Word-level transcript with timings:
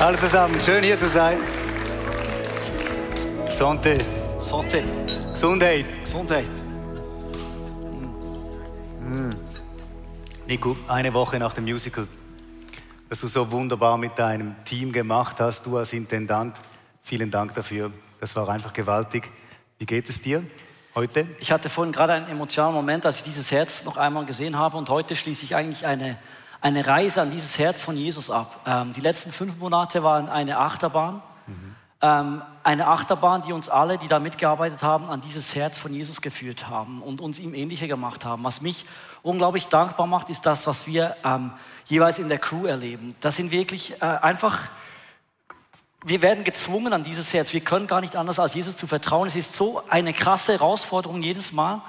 Hallo 0.00 0.16
zusammen, 0.16 0.58
schön 0.62 0.82
hier 0.82 0.98
zu 0.98 1.10
sein. 1.10 1.36
Sonte, 3.50 3.98
Santé. 4.38 4.82
Gesundheit. 5.34 5.84
Gesundheit. 6.02 6.48
Nico, 10.46 10.74
eine 10.88 11.12
Woche 11.12 11.38
nach 11.38 11.52
dem 11.52 11.64
Musical, 11.64 12.08
das 13.10 13.20
du 13.20 13.26
so 13.26 13.50
wunderbar 13.50 13.98
mit 13.98 14.18
deinem 14.18 14.54
Team 14.64 14.90
gemacht 14.90 15.38
hast, 15.38 15.66
du 15.66 15.76
als 15.76 15.92
Intendant, 15.92 16.58
vielen 17.02 17.30
Dank 17.30 17.54
dafür. 17.54 17.92
Das 18.20 18.34
war 18.34 18.48
einfach 18.48 18.72
gewaltig. 18.72 19.30
Wie 19.78 19.84
geht 19.84 20.08
es 20.08 20.22
dir 20.22 20.42
heute? 20.94 21.26
Ich 21.40 21.52
hatte 21.52 21.68
vorhin 21.68 21.92
gerade 21.92 22.14
einen 22.14 22.28
emotionalen 22.28 22.74
Moment, 22.74 23.04
als 23.04 23.16
ich 23.16 23.24
dieses 23.24 23.50
Herz 23.50 23.84
noch 23.84 23.98
einmal 23.98 24.24
gesehen 24.24 24.56
habe 24.56 24.78
und 24.78 24.88
heute 24.88 25.14
schließe 25.14 25.44
ich 25.44 25.54
eigentlich 25.54 25.84
eine, 25.84 26.16
eine 26.60 26.86
Reise 26.86 27.22
an 27.22 27.30
dieses 27.30 27.58
Herz 27.58 27.80
von 27.80 27.96
Jesus 27.96 28.30
ab. 28.30 28.60
Ähm, 28.66 28.92
die 28.92 29.00
letzten 29.00 29.30
fünf 29.30 29.56
Monate 29.58 30.02
waren 30.02 30.28
eine 30.28 30.58
Achterbahn. 30.58 31.22
Ähm, 32.02 32.42
eine 32.62 32.86
Achterbahn, 32.86 33.42
die 33.42 33.52
uns 33.52 33.68
alle, 33.68 33.98
die 33.98 34.08
da 34.08 34.18
mitgearbeitet 34.18 34.82
haben, 34.82 35.10
an 35.10 35.20
dieses 35.20 35.54
Herz 35.54 35.76
von 35.76 35.92
Jesus 35.92 36.22
geführt 36.22 36.68
haben 36.68 37.02
und 37.02 37.20
uns 37.20 37.38
ihm 37.38 37.54
ähnlicher 37.54 37.88
gemacht 37.88 38.24
haben. 38.24 38.42
Was 38.44 38.62
mich 38.62 38.86
unglaublich 39.22 39.66
dankbar 39.66 40.06
macht, 40.06 40.30
ist 40.30 40.46
das, 40.46 40.66
was 40.66 40.86
wir 40.86 41.16
ähm, 41.24 41.52
jeweils 41.86 42.18
in 42.18 42.28
der 42.28 42.38
Crew 42.38 42.66
erleben. 42.66 43.14
Das 43.20 43.36
sind 43.36 43.50
wirklich 43.50 44.00
äh, 44.00 44.04
einfach 44.04 44.68
wir 46.04 46.22
werden 46.22 46.44
gezwungen 46.44 46.94
an 46.94 47.04
dieses 47.04 47.34
Herz. 47.34 47.52
Wir 47.52 47.60
können 47.60 47.86
gar 47.86 48.00
nicht 48.00 48.16
anders 48.16 48.38
als 48.38 48.54
Jesus 48.54 48.74
zu 48.74 48.86
vertrauen. 48.86 49.26
Es 49.26 49.36
ist 49.36 49.54
so 49.54 49.82
eine 49.88 50.14
krasse 50.14 50.52
Herausforderung 50.52 51.22
jedes 51.22 51.52
Mal. 51.52 51.82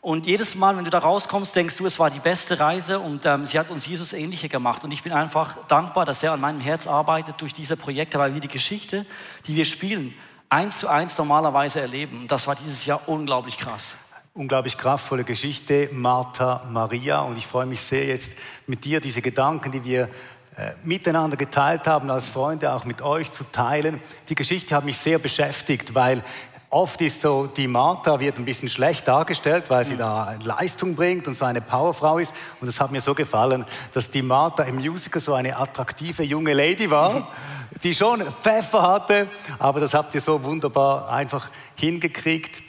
Und 0.00 0.26
jedes 0.26 0.54
Mal, 0.54 0.76
wenn 0.76 0.84
du 0.84 0.90
da 0.90 0.98
rauskommst, 0.98 1.56
denkst 1.56 1.76
du, 1.76 1.86
es 1.86 1.98
war 1.98 2.10
die 2.10 2.20
beste 2.20 2.60
Reise 2.60 3.00
und 3.00 3.26
ähm, 3.26 3.46
sie 3.46 3.58
hat 3.58 3.70
uns 3.70 3.86
Jesus 3.86 4.12
ähnlicher 4.12 4.48
gemacht. 4.48 4.84
Und 4.84 4.92
ich 4.92 5.02
bin 5.02 5.12
einfach 5.12 5.56
dankbar, 5.66 6.04
dass 6.04 6.22
er 6.22 6.32
an 6.32 6.40
meinem 6.40 6.60
Herz 6.60 6.86
arbeitet 6.86 7.40
durch 7.40 7.52
diese 7.52 7.76
Projekte, 7.76 8.18
weil 8.18 8.34
wir 8.34 8.40
die 8.40 8.48
Geschichte, 8.48 9.06
die 9.46 9.56
wir 9.56 9.64
spielen, 9.64 10.14
eins 10.48 10.78
zu 10.78 10.88
eins 10.88 11.18
normalerweise 11.18 11.80
erleben. 11.80 12.20
Und 12.20 12.32
das 12.32 12.46
war 12.46 12.54
dieses 12.54 12.86
Jahr 12.86 13.08
unglaublich 13.08 13.58
krass. 13.58 13.96
Unglaublich 14.34 14.78
kraftvolle 14.78 15.24
Geschichte, 15.24 15.88
Martha, 15.92 16.64
Maria. 16.70 17.22
Und 17.22 17.36
ich 17.36 17.46
freue 17.46 17.66
mich 17.66 17.80
sehr 17.80 18.06
jetzt 18.06 18.30
mit 18.68 18.84
dir 18.84 19.00
diese 19.00 19.20
Gedanken, 19.20 19.72
die 19.72 19.84
wir 19.84 20.08
äh, 20.56 20.72
miteinander 20.84 21.36
geteilt 21.36 21.88
haben, 21.88 22.08
als 22.08 22.26
Freunde 22.26 22.72
auch 22.72 22.84
mit 22.84 23.02
euch 23.02 23.32
zu 23.32 23.42
teilen. 23.50 24.00
Die 24.28 24.36
Geschichte 24.36 24.76
hat 24.76 24.84
mich 24.84 24.96
sehr 24.96 25.18
beschäftigt, 25.18 25.96
weil 25.96 26.22
oft 26.70 27.00
ist 27.00 27.20
so, 27.20 27.46
die 27.46 27.66
Martha 27.66 28.20
wird 28.20 28.38
ein 28.38 28.44
bisschen 28.44 28.68
schlecht 28.68 29.08
dargestellt, 29.08 29.70
weil 29.70 29.84
sie 29.84 29.96
da 29.96 30.36
Leistung 30.42 30.94
bringt 30.94 31.26
und 31.26 31.34
so 31.34 31.44
eine 31.44 31.60
Powerfrau 31.60 32.18
ist. 32.18 32.32
Und 32.60 32.68
es 32.68 32.80
hat 32.80 32.90
mir 32.90 33.00
so 33.00 33.14
gefallen, 33.14 33.64
dass 33.94 34.10
die 34.10 34.22
Martha 34.22 34.64
im 34.64 34.76
Musical 34.76 35.20
so 35.20 35.34
eine 35.34 35.56
attraktive 35.56 36.22
junge 36.22 36.52
Lady 36.52 36.90
war, 36.90 37.28
die 37.82 37.94
schon 37.94 38.22
Pfeffer 38.42 38.82
hatte, 38.82 39.28
aber 39.58 39.80
das 39.80 39.94
habt 39.94 40.14
ihr 40.14 40.20
so 40.20 40.42
wunderbar 40.42 41.10
einfach 41.10 41.50
hingekriegt. 41.76 42.62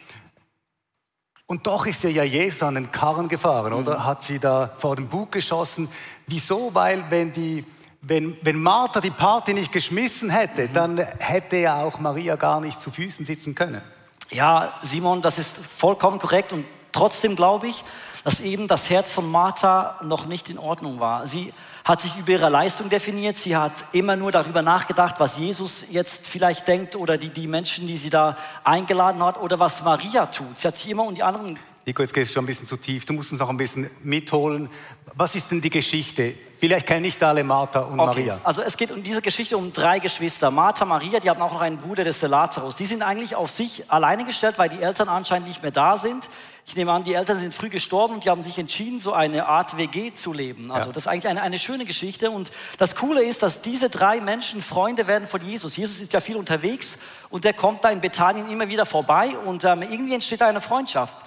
Und 1.46 1.66
doch 1.66 1.88
ist 1.88 2.04
ihr 2.04 2.12
ja 2.12 2.24
Jesus 2.24 2.62
an 2.62 2.76
den 2.76 2.92
Karren 2.92 3.28
gefahren, 3.28 3.74
oder? 3.74 4.06
Hat 4.06 4.24
sie 4.24 4.38
da 4.38 4.70
vor 4.78 4.96
den 4.96 5.08
Bug 5.08 5.32
geschossen. 5.32 5.90
Wieso? 6.28 6.70
Weil 6.76 7.04
wenn 7.10 7.34
die, 7.34 7.66
wenn, 8.02 8.38
wenn 8.42 8.62
Martha 8.62 9.02
die 9.02 9.12
Party 9.12 9.54
nicht 9.54 9.72
geschmissen 9.72 10.30
hätte, 10.30 10.70
dann 10.70 10.98
hätte 10.98 11.58
ja 11.58 11.84
auch 11.84 12.00
Maria 12.00 12.36
gar 12.36 12.62
nicht 12.62 12.82
zu 12.82 12.92
Füßen 12.92 13.26
sitzen 13.26 13.56
können. 13.56 13.82
Ja, 14.32 14.74
Simon, 14.82 15.22
das 15.22 15.38
ist 15.38 15.58
vollkommen 15.58 16.20
korrekt 16.20 16.54
und 16.54 16.66
trotzdem 16.92 17.36
glaube 17.36 17.68
ich, 17.68 17.84
dass 18.24 18.40
eben 18.40 18.68
das 18.68 18.90
Herz 18.90 19.12
von 19.12 19.30
Martha 19.30 20.00
noch 20.04 20.26
nicht 20.26 20.50
in 20.50 20.60
Ordnung 20.60 21.00
war. 21.00 21.26
Sie 21.28 21.54
hat 21.84 22.02
sich 22.02 22.16
über 22.18 22.32
ihre 22.32 22.50
Leistung 22.50 22.90
definiert, 22.90 23.38
sie 23.38 23.58
hat 23.58 23.86
immer 23.94 24.16
nur 24.16 24.32
darüber 24.32 24.62
nachgedacht, 24.62 25.16
was 25.20 25.38
Jesus 25.38 25.86
jetzt 25.90 26.28
vielleicht 26.28 26.68
denkt 26.68 26.96
oder 26.96 27.18
die, 27.18 27.30
die 27.30 27.48
Menschen, 27.48 27.88
die 27.88 27.98
sie 27.98 28.10
da 28.10 28.38
eingeladen 28.64 29.24
hat 29.24 29.40
oder 29.40 29.60
was 29.60 29.84
Maria 29.84 30.28
tut. 30.28 30.60
Sie 30.60 30.68
hat 30.68 30.78
sich 30.78 30.90
immer 30.90 31.06
um 31.06 31.16
die 31.16 31.24
anderen 31.24 31.58
Nico, 31.90 32.04
jetzt 32.04 32.14
gehst 32.14 32.30
du 32.30 32.34
schon 32.36 32.44
ein 32.44 32.46
bisschen 32.46 32.68
zu 32.68 32.78
tief. 32.78 33.08
Du 33.08 33.14
musst 33.14 33.32
uns 33.32 33.42
noch 33.42 33.50
ein 33.50 33.58
bisschen 33.58 33.90
mitholen. 34.04 34.70
Was 35.16 35.34
ist 35.34 35.50
denn 35.50 35.60
die 35.60 35.72
Geschichte? 35.72 36.36
Vielleicht 36.60 36.86
kennen 36.86 37.02
nicht 37.02 37.24
alle 37.24 37.44
Martha 37.44 37.80
und 37.80 37.96
Maria. 37.96 38.40
Also 38.44 38.62
es 38.62 38.78
geht 38.78 38.92
um 38.92 39.02
diese 39.02 39.24
Geschichte 39.24 39.58
um 39.58 39.74
drei 39.74 39.98
Geschwister. 39.98 40.52
Martha, 40.52 40.86
Maria, 40.86 41.20
die 41.20 41.32
haben 41.32 41.42
auch 41.42 41.52
noch 41.52 41.62
einen 41.62 41.78
Bruder, 41.78 42.04
des 42.04 42.22
Lazarus. 42.22 42.76
Die 42.76 42.86
sind 42.86 43.02
eigentlich 43.02 43.36
auf 43.36 43.50
sich 43.50 43.90
alleine 43.90 44.24
gestellt, 44.24 44.60
weil 44.60 44.70
die 44.70 44.84
Eltern 44.84 45.10
anscheinend 45.10 45.48
nicht 45.48 45.64
mehr 45.64 45.72
da 45.72 45.98
sind. 45.98 46.30
Ich 46.68 46.76
nehme 46.76 46.92
an, 46.92 47.04
die 47.04 47.16
Eltern 47.16 47.40
sind 47.40 47.56
früh 47.56 47.70
gestorben 47.70 48.14
und 48.14 48.26
die 48.26 48.30
haben 48.30 48.44
sich 48.44 48.60
entschieden, 48.60 49.00
so 49.00 49.14
eine 49.14 49.48
Art 49.48 49.76
WG 49.78 50.14
zu 50.14 50.32
leben. 50.32 50.70
Also 50.72 50.90
Ja. 50.90 50.94
das 50.94 51.04
ist 51.06 51.08
eigentlich 51.08 51.28
eine, 51.28 51.42
eine 51.42 51.58
schöne 51.58 51.86
Geschichte. 51.86 52.30
Und 52.30 52.52
das 52.78 52.96
Coole 52.96 53.24
ist, 53.24 53.42
dass 53.42 53.64
diese 53.64 53.90
drei 53.90 54.22
Menschen 54.22 54.62
Freunde 54.62 55.08
werden 55.08 55.28
von 55.28 55.44
Jesus. 55.44 55.76
Jesus 55.76 56.00
ist 56.00 56.14
ja 56.14 56.20
viel 56.20 56.36
unterwegs 56.36 57.00
und 57.32 57.46
der 57.46 57.54
kommt 57.54 57.84
da 57.84 57.90
in 57.90 58.00
Bethanien 58.00 58.48
immer 58.52 58.68
wieder 58.68 58.86
vorbei 58.86 59.36
und 59.44 59.64
ähm, 59.64 59.82
irgendwie 59.82 60.14
entsteht 60.14 60.42
da 60.42 60.48
eine 60.48 60.62
Freundschaft. 60.62 61.18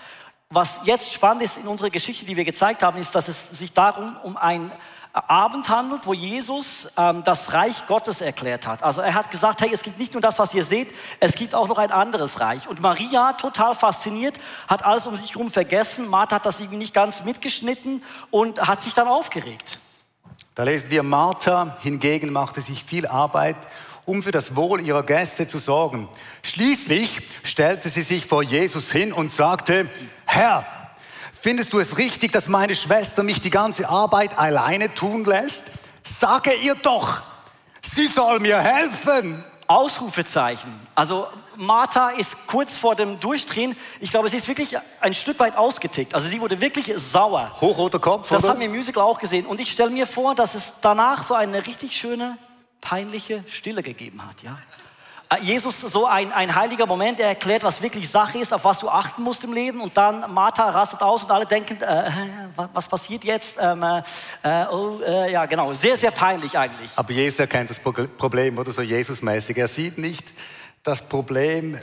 Was 0.54 0.80
jetzt 0.84 1.10
spannend 1.10 1.42
ist 1.42 1.56
in 1.56 1.66
unserer 1.66 1.88
Geschichte, 1.88 2.26
die 2.26 2.36
wir 2.36 2.44
gezeigt 2.44 2.82
haben, 2.82 2.98
ist, 2.98 3.14
dass 3.14 3.26
es 3.26 3.58
sich 3.58 3.72
darum 3.72 4.16
um 4.22 4.36
ein 4.36 4.70
Abend 5.14 5.70
handelt, 5.70 6.06
wo 6.06 6.12
Jesus 6.12 6.92
ähm, 6.98 7.24
das 7.24 7.54
Reich 7.54 7.86
Gottes 7.86 8.20
erklärt 8.20 8.66
hat. 8.66 8.82
Also 8.82 9.00
er 9.00 9.14
hat 9.14 9.30
gesagt, 9.30 9.62
hey, 9.62 9.70
es 9.72 9.82
gibt 9.82 9.98
nicht 9.98 10.12
nur 10.12 10.20
das, 10.20 10.38
was 10.38 10.52
ihr 10.52 10.62
seht, 10.62 10.94
es 11.20 11.36
gibt 11.36 11.54
auch 11.54 11.68
noch 11.68 11.78
ein 11.78 11.90
anderes 11.90 12.40
Reich. 12.40 12.68
Und 12.68 12.82
Maria, 12.82 13.32
total 13.32 13.74
fasziniert, 13.74 14.38
hat 14.68 14.84
alles 14.84 15.06
um 15.06 15.16
sich 15.16 15.34
herum 15.34 15.50
vergessen. 15.50 16.06
Martha 16.06 16.36
hat 16.36 16.44
das 16.44 16.60
irgendwie 16.60 16.78
nicht 16.78 16.92
ganz 16.92 17.24
mitgeschnitten 17.24 18.02
und 18.30 18.60
hat 18.60 18.82
sich 18.82 18.92
dann 18.92 19.08
aufgeregt. 19.08 19.78
Da 20.54 20.64
lesen 20.64 20.90
wir, 20.90 21.02
Martha 21.02 21.78
hingegen 21.80 22.30
machte 22.30 22.60
sich 22.60 22.84
viel 22.84 23.06
Arbeit, 23.06 23.56
um 24.04 24.22
für 24.22 24.30
das 24.32 24.56
Wohl 24.56 24.80
ihrer 24.80 25.02
Gäste 25.02 25.46
zu 25.46 25.58
sorgen. 25.58 26.08
Schließlich 26.42 27.20
stellte 27.44 27.88
sie 27.88 28.02
sich 28.02 28.26
vor 28.26 28.42
Jesus 28.42 28.90
hin 28.90 29.12
und 29.12 29.30
sagte, 29.30 29.88
Herr, 30.26 30.64
findest 31.40 31.72
du 31.72 31.78
es 31.78 31.98
richtig, 31.98 32.32
dass 32.32 32.48
meine 32.48 32.74
Schwester 32.74 33.22
mich 33.22 33.40
die 33.40 33.50
ganze 33.50 33.88
Arbeit 33.88 34.38
alleine 34.38 34.92
tun 34.94 35.24
lässt? 35.24 35.62
Sage 36.02 36.52
ihr 36.54 36.74
doch, 36.74 37.22
sie 37.82 38.06
soll 38.08 38.40
mir 38.40 38.58
helfen. 38.60 39.44
Ausrufezeichen. 39.68 40.72
Also 40.94 41.26
Martha 41.56 42.10
ist 42.10 42.36
kurz 42.46 42.76
vor 42.76 42.94
dem 42.94 43.20
Durchdrehen. 43.20 43.74
Ich 44.00 44.10
glaube, 44.10 44.28
sie 44.28 44.36
ist 44.36 44.46
wirklich 44.48 44.76
ein 45.00 45.14
Stück 45.14 45.38
weit 45.38 45.56
ausgetickt. 45.56 46.14
Also 46.14 46.28
sie 46.28 46.40
wurde 46.40 46.60
wirklich 46.60 46.92
sauer. 46.96 47.56
Hochroter 47.60 47.98
Kopf, 47.98 48.28
Das 48.28 48.42
oder? 48.42 48.52
haben 48.52 48.60
wir 48.60 48.66
im 48.66 48.74
Musical 48.74 49.02
auch 49.02 49.18
gesehen. 49.18 49.46
Und 49.46 49.60
ich 49.60 49.70
stelle 49.72 49.88
mir 49.90 50.06
vor, 50.06 50.34
dass 50.34 50.54
es 50.54 50.74
danach 50.82 51.22
so 51.22 51.32
eine 51.34 51.66
richtig 51.66 51.96
schöne, 51.96 52.36
peinliche 52.82 53.42
Stille 53.46 53.82
gegeben 53.82 54.22
hat. 54.26 54.42
Ja? 54.42 54.58
Äh, 55.30 55.42
Jesus, 55.42 55.80
so 55.80 56.06
ein, 56.06 56.30
ein 56.32 56.54
heiliger 56.54 56.84
Moment, 56.84 57.18
er 57.20 57.28
erklärt, 57.28 57.62
was 57.62 57.80
wirklich 57.80 58.10
Sache 58.10 58.38
ist, 58.38 58.52
auf 58.52 58.64
was 58.64 58.80
du 58.80 58.90
achten 58.90 59.22
musst 59.22 59.44
im 59.44 59.54
Leben. 59.54 59.80
Und 59.80 59.96
dann 59.96 60.30
Martha 60.34 60.68
rastet 60.68 61.00
aus 61.00 61.24
und 61.24 61.30
alle 61.30 61.46
denken, 61.46 61.80
äh, 61.80 62.10
was, 62.72 62.88
passiert 62.88 63.24
jetzt? 63.24 63.56
Ähm, 63.58 63.82
äh, 63.82 64.02
äh, 64.42 64.66
oh, 64.70 65.00
äh, 65.06 65.32
ja, 65.32 65.46
genau, 65.46 65.72
sehr, 65.72 65.96
sehr 65.96 66.10
peinlich 66.10 66.58
eigentlich. 66.58 66.90
Aber 66.96 67.10
Jesus 67.12 67.38
erkennt 67.38 67.70
das 67.70 67.80
Pro- 67.80 67.92
Problem, 67.92 68.58
oder 68.58 68.72
so 68.72 68.82
Jesusmäßig. 68.82 69.56
Er 69.56 69.68
sieht 69.68 69.96
nicht 69.96 70.24
das 70.82 71.00
Problem 71.00 71.80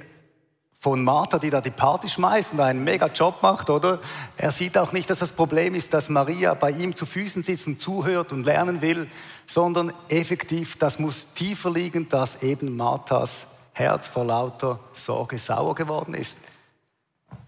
von 0.82 1.04
Martha, 1.04 1.38
die 1.40 1.50
da 1.50 1.60
die 1.60 1.72
Party 1.72 2.08
schmeißt 2.08 2.54
und 2.54 2.62
einen 2.62 2.86
mega 2.86 3.08
Job 3.08 3.40
macht, 3.42 3.70
oder? 3.70 4.00
Er 4.38 4.52
sieht 4.52 4.78
auch 4.78 4.94
nicht, 4.94 5.10
dass 5.10 5.20
das 5.20 5.34
Problem 5.34 5.76
ist, 5.76 5.94
dass 5.94 6.08
Maria 6.08 6.54
bei 6.54 6.72
ihm 6.72 6.96
zu 6.96 7.06
Füßen 7.06 7.44
sitzt 7.44 7.68
und 7.68 7.82
zuhört 7.82 8.32
und 8.32 8.46
lernen 8.46 8.82
will, 8.82 9.12
sondern 9.46 9.92
effektiv, 10.08 10.78
das 10.78 10.98
muss 10.98 11.28
tiefer 11.34 11.70
liegen, 11.70 12.08
dass 12.08 12.42
eben 12.42 12.78
Marthas 12.78 13.46
Herz 13.74 14.08
vor 14.08 14.24
lauter 14.24 14.80
Sorge 14.94 15.38
sauer 15.38 15.76
geworden 15.76 16.14
ist. 16.14 16.38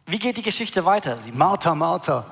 Wie 0.05 0.19
geht 0.19 0.35
die 0.35 0.41
Geschichte 0.41 0.83
weiter? 0.83 1.15
Martha, 1.33 1.73
Martha, 1.73 2.25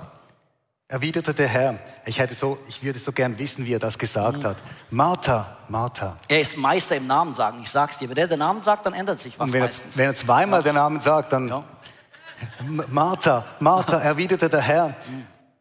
erwiderte 0.89 1.35
der 1.35 1.47
Herr. 1.47 1.79
Ich 2.05 2.17
hätte 2.19 2.33
so, 2.33 2.57
ich 2.67 2.83
würde 2.83 2.97
so 2.97 3.11
gern 3.11 3.37
wissen, 3.37 3.65
wie 3.65 3.73
er 3.73 3.79
das 3.79 3.97
gesagt 3.97 4.43
hat. 4.43 4.57
Martha, 4.89 5.57
Martha. 5.67 6.17
Er 6.27 6.41
ist 6.41 6.57
Meister 6.57 6.97
im 6.97 7.05
Namen 7.05 7.33
sagen, 7.33 7.59
ich 7.61 7.69
sag's 7.69 7.99
dir. 7.99 8.09
Wenn 8.09 8.15
der 8.15 8.27
den 8.27 8.39
Namen 8.39 8.61
sagt, 8.61 8.87
dann 8.87 8.93
ändert 8.93 9.19
sich 9.19 9.39
was 9.39 9.45
Und 9.45 9.53
wenn 9.53 9.63
er, 9.63 9.69
wenn 9.93 10.05
er 10.07 10.15
zweimal 10.15 10.63
den 10.63 10.75
Namen 10.75 10.99
sagt, 10.99 11.31
dann 11.31 11.47
Ja. 11.47 11.63
Martha, 12.87 13.45
Martha, 13.59 13.97
erwiderte 14.01 14.49
der 14.49 14.61
Herr, 14.61 14.95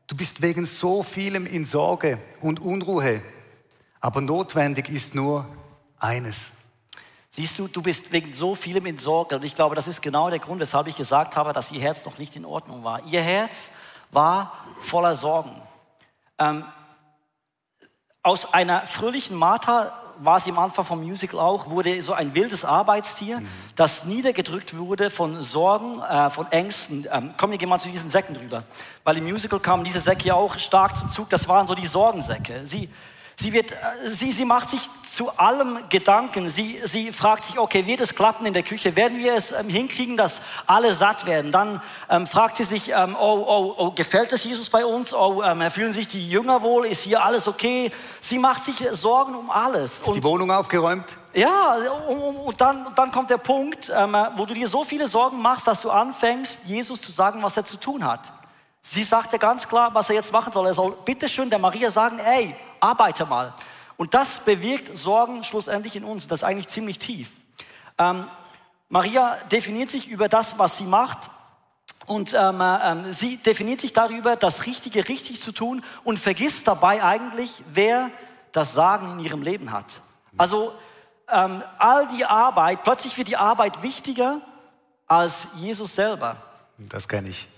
du 0.07 0.17
bist 0.17 0.41
wegen 0.41 0.65
so 0.65 1.03
vielem 1.03 1.45
in 1.45 1.67
Sorge 1.67 2.19
und 2.41 2.61
Unruhe, 2.61 3.21
aber 4.01 4.21
notwendig 4.23 4.89
ist 4.89 5.15
nur 5.15 5.45
eines. 5.99 6.53
Siehst 7.31 7.59
du, 7.59 7.69
du 7.69 7.83
bist 7.83 8.13
wegen 8.13 8.33
so 8.33 8.55
vielem 8.55 8.87
in 8.87 8.97
Sorge. 8.97 9.37
Und 9.37 9.45
ich 9.45 9.55
glaube, 9.55 9.75
das 9.75 9.89
ist 9.89 10.01
genau 10.01 10.31
der 10.31 10.39
Grund, 10.39 10.61
weshalb 10.61 10.87
ich 10.87 10.97
gesagt 10.97 11.37
habe, 11.37 11.53
dass 11.53 11.71
ihr 11.71 11.81
Herz 11.81 12.07
noch 12.07 12.17
nicht 12.17 12.35
in 12.37 12.47
Ordnung 12.47 12.83
war. 12.83 13.05
Ihr 13.05 13.21
Herz 13.21 13.71
war 14.11 14.53
voller 14.79 15.15
Sorgen. 15.15 15.61
Ähm, 16.39 16.65
aus 18.23 18.53
einer 18.53 18.87
fröhlichen 18.87 19.37
Martha 19.37 19.93
war 20.21 20.41
sie 20.41 20.51
am 20.51 20.59
Anfang 20.59 20.85
vom 20.85 21.01
Musical 21.01 21.39
auch, 21.39 21.71
wurde 21.71 22.03
so 22.03 22.13
ein 22.13 22.35
wildes 22.35 22.65
Arbeitstier, 22.65 23.43
das 23.77 24.05
niedergedrückt 24.05 24.77
wurde 24.77 25.11
von 25.11 25.41
Sorgen, 25.43 26.01
äh, 26.03 26.29
von 26.31 26.51
Ängsten. 26.51 27.07
Ähm, 27.11 27.35
komm, 27.37 27.53
wir 27.53 27.59
gehen 27.59 27.69
mal 27.69 27.79
zu 27.79 27.89
diesen 27.89 28.11
Säcken 28.11 28.35
drüber. 28.35 28.65
Weil 29.05 29.19
im 29.19 29.25
Musical 29.25 29.61
kamen 29.61 29.85
diese 29.85 30.01
Säcke 30.01 30.29
ja 30.29 30.35
auch 30.35 30.59
stark 30.59 30.97
zum 30.97 31.09
Zug. 31.09 31.29
Das 31.31 31.49
waren 31.49 31.67
so 31.67 31.75
die 31.75 31.87
Sorgensäcke. 31.87 32.67
Sie, 32.67 32.89
Sie, 33.41 33.53
wird, 33.53 33.71
äh, 33.71 33.77
sie, 34.03 34.33
sie 34.33 34.45
macht 34.45 34.69
sich 34.69 34.81
zu 35.09 35.31
allem 35.39 35.79
Gedanken. 35.91 36.49
Sie, 36.49 36.81
sie 36.83 37.13
fragt 37.13 37.45
sich, 37.45 37.57
okay, 37.57 37.87
wird 37.87 38.01
es 38.01 38.17
klappen 38.17 38.45
in 38.47 38.53
der 38.53 38.65
Küche? 38.65 38.97
Werden 38.97 39.19
wir 39.19 39.35
es 39.35 39.53
ähm, 39.53 39.69
hinkriegen, 39.69 40.17
dass 40.17 40.41
alle 40.67 40.93
satt 40.93 41.25
werden? 41.25 41.53
Dann 41.53 41.81
ähm, 42.11 42.27
fragt 42.27 42.57
sie 42.57 42.65
sich, 42.65 42.91
ähm, 42.91 43.17
oh, 43.17 43.45
oh, 43.47 43.75
oh, 43.77 43.91
gefällt 43.93 44.33
es 44.33 44.43
Jesus 44.43 44.69
bei 44.71 44.85
uns? 44.85 45.15
Oh, 45.15 45.45
ähm, 45.45 45.71
fühlen 45.71 45.93
sich 45.93 46.09
die 46.09 46.29
Jünger 46.29 46.63
wohl? 46.63 46.85
Ist 46.87 47.03
hier 47.03 47.23
alles 47.23 47.47
okay? 47.47 47.93
Sie 48.21 48.41
macht 48.41 48.65
sich 48.65 48.85
Sorgen 48.91 49.37
um 49.37 49.51
alles. 49.51 50.01
Ist 50.01 50.15
die 50.17 50.25
Wohnung 50.25 50.51
aufgeräumt? 50.51 51.05
Ja, 51.33 51.77
und 52.09 52.61
dann, 52.61 52.89
dann 52.97 53.13
kommt 53.13 53.31
der 53.31 53.39
Punkt, 53.39 53.93
ähm, 53.95 54.17
wo 54.35 54.47
du 54.47 54.55
dir 54.55 54.67
so 54.67 54.83
viele 54.83 55.07
Sorgen 55.07 55.41
machst, 55.41 55.69
dass 55.69 55.81
du 55.81 55.91
anfängst, 55.93 56.63
Jesus 56.65 57.01
zu 57.01 57.13
sagen, 57.13 57.41
was 57.41 57.57
er 57.57 57.65
zu 57.65 57.77
tun 57.77 58.05
hat. 58.05 58.33
Sie 58.81 59.05
sagte 59.05 59.39
ganz 59.39 59.69
klar, 59.69 59.95
was 59.95 60.09
er 60.09 60.17
jetzt 60.17 60.33
machen 60.33 60.53
soll. 60.53 60.67
Er 60.67 60.75
soll 60.75 60.97
bitteschön 61.05 61.51
der 61.51 61.61
Maria 61.61 61.89
sagen, 61.91 62.19
ey, 62.19 62.57
arbeite 62.81 63.27
mal. 63.27 63.55
Und 63.97 64.15
das 64.15 64.41
bewirkt 64.41 64.97
Sorgen 64.97 65.43
schlussendlich 65.45 65.97
in 65.97 66.05
uns. 66.05 66.29
Das 66.29 66.41
ist 66.41 66.45
eigentlich 66.45 66.69
ziemlich 66.69 66.99
tief. 66.99 67.33
Ähm, 67.99 68.29
Maria 68.89 69.37
definiert 69.51 69.91
sich 69.91 70.09
über 70.09 70.29
das, 70.29 70.59
was 70.59 70.79
sie 70.79 70.85
macht. 70.85 71.31
Und 72.07 72.33
ähm, 72.33 72.63
ähm, 72.63 73.13
sie 73.13 73.37
definiert 73.37 73.81
sich 73.81 73.93
darüber, 73.93 74.37
das 74.37 74.67
Richtige 74.67 75.09
richtig 75.09 75.41
zu 75.41 75.53
tun 75.53 75.85
und 76.05 76.19
vergisst 76.19 76.67
dabei 76.67 77.03
eigentlich, 77.03 77.63
wer 77.73 78.11
das 78.53 78.73
Sagen 78.73 79.13
in 79.13 79.19
ihrem 79.21 79.43
Leben 79.43 79.73
hat. 79.73 80.01
Also 80.39 80.75
ähm, 81.29 81.63
all 81.79 82.09
die 82.09 82.25
Arbeit, 82.25 82.83
plötzlich 82.85 83.19
wird 83.19 83.29
die 83.29 83.37
Arbeit 83.37 83.83
wichtiger 83.83 84.41
als 85.07 85.49
Jesus 85.57 85.95
selber. 85.95 86.37
Das 86.79 87.09
kenne 87.09 87.29
ich. 87.29 87.49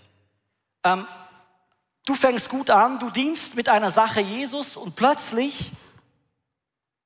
Du 2.10 2.16
fängst 2.16 2.50
gut 2.50 2.70
an, 2.70 2.98
du 2.98 3.08
dienst 3.08 3.54
mit 3.54 3.68
einer 3.68 3.88
Sache 3.88 4.20
Jesus 4.20 4.76
und 4.76 4.96
plötzlich, 4.96 5.70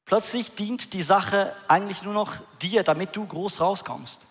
plötzlich 0.06 0.54
dient 0.54 0.94
die 0.94 1.02
Sache 1.02 1.54
eigentlich 1.68 2.02
nur 2.04 2.14
noch 2.14 2.32
dir, 2.62 2.82
damit 2.84 3.14
du 3.14 3.26
groß 3.26 3.60
rauskommst. 3.60 4.22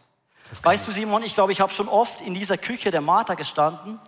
Weißt 0.64 0.88
du, 0.88 0.92
Simon, 0.92 1.22
ich 1.22 1.36
glaube, 1.36 1.52
ich 1.52 1.62
habe 1.62 1.72
schon 1.72 1.88
oft 1.88 2.22
in 2.22 2.34
dieser 2.34 2.58
Küche 2.58 2.90
der 2.90 3.02
Martha 3.02 3.36
gestanden 3.36 4.00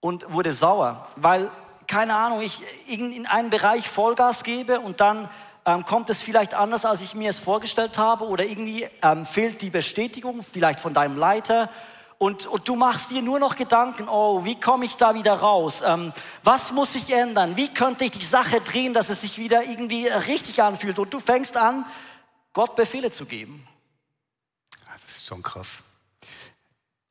und 0.00 0.30
wurde 0.30 0.52
sauer, 0.52 1.08
weil, 1.16 1.50
keine 1.86 2.14
Ahnung, 2.16 2.42
ich 2.42 2.60
in 2.86 3.26
einen 3.26 3.48
Bereich 3.48 3.88
Vollgas 3.88 4.44
gebe 4.44 4.80
und 4.80 5.00
dann 5.00 5.30
ähm, 5.64 5.86
kommt 5.86 6.10
es 6.10 6.20
vielleicht 6.20 6.52
anders, 6.52 6.84
als 6.84 7.00
ich 7.00 7.14
mir 7.14 7.30
es 7.30 7.38
vorgestellt 7.38 7.96
habe 7.96 8.26
oder 8.26 8.44
irgendwie 8.44 8.86
ähm, 9.00 9.24
fehlt 9.24 9.62
die 9.62 9.70
Bestätigung, 9.70 10.42
vielleicht 10.42 10.80
von 10.80 10.92
deinem 10.92 11.16
Leiter 11.16 11.70
und, 12.18 12.46
und 12.46 12.66
du 12.66 12.74
machst 12.74 13.12
dir 13.12 13.22
nur 13.22 13.38
noch 13.38 13.54
Gedanken, 13.54 14.08
oh, 14.08 14.44
wie 14.44 14.58
komme 14.58 14.84
ich 14.84 14.96
da 14.96 15.14
wieder 15.14 15.34
raus? 15.34 15.82
Ähm, 15.84 16.12
was 16.42 16.72
muss 16.72 16.96
ich 16.96 17.12
ändern? 17.12 17.56
Wie 17.56 17.72
könnte 17.72 18.04
ich 18.04 18.10
die 18.10 18.24
Sache 18.24 18.60
drehen, 18.60 18.92
dass 18.92 19.08
es 19.08 19.20
sich 19.20 19.38
wieder 19.38 19.62
irgendwie 19.62 20.08
richtig 20.08 20.60
anfühlt? 20.60 20.98
Und 20.98 21.14
du 21.14 21.20
fängst 21.20 21.56
an, 21.56 21.86
Gott 22.52 22.74
Befehle 22.74 23.12
zu 23.12 23.24
geben. 23.24 23.64
Das 25.04 25.16
ist 25.16 25.26
schon 25.26 25.44
krass. 25.44 25.78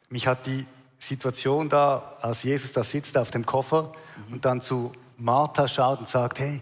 Mich 0.09 0.27
hat 0.27 0.45
die 0.45 0.65
Situation 0.99 1.69
da, 1.69 2.17
als 2.21 2.43
Jesus 2.43 2.73
da 2.73 2.83
sitzt 2.83 3.17
auf 3.17 3.31
dem 3.31 3.45
Koffer 3.45 3.93
mhm. 4.27 4.33
und 4.33 4.45
dann 4.45 4.61
zu 4.61 4.91
Martha 5.15 5.69
schaut 5.69 5.99
und 5.99 6.09
sagt, 6.09 6.39
hey, 6.39 6.61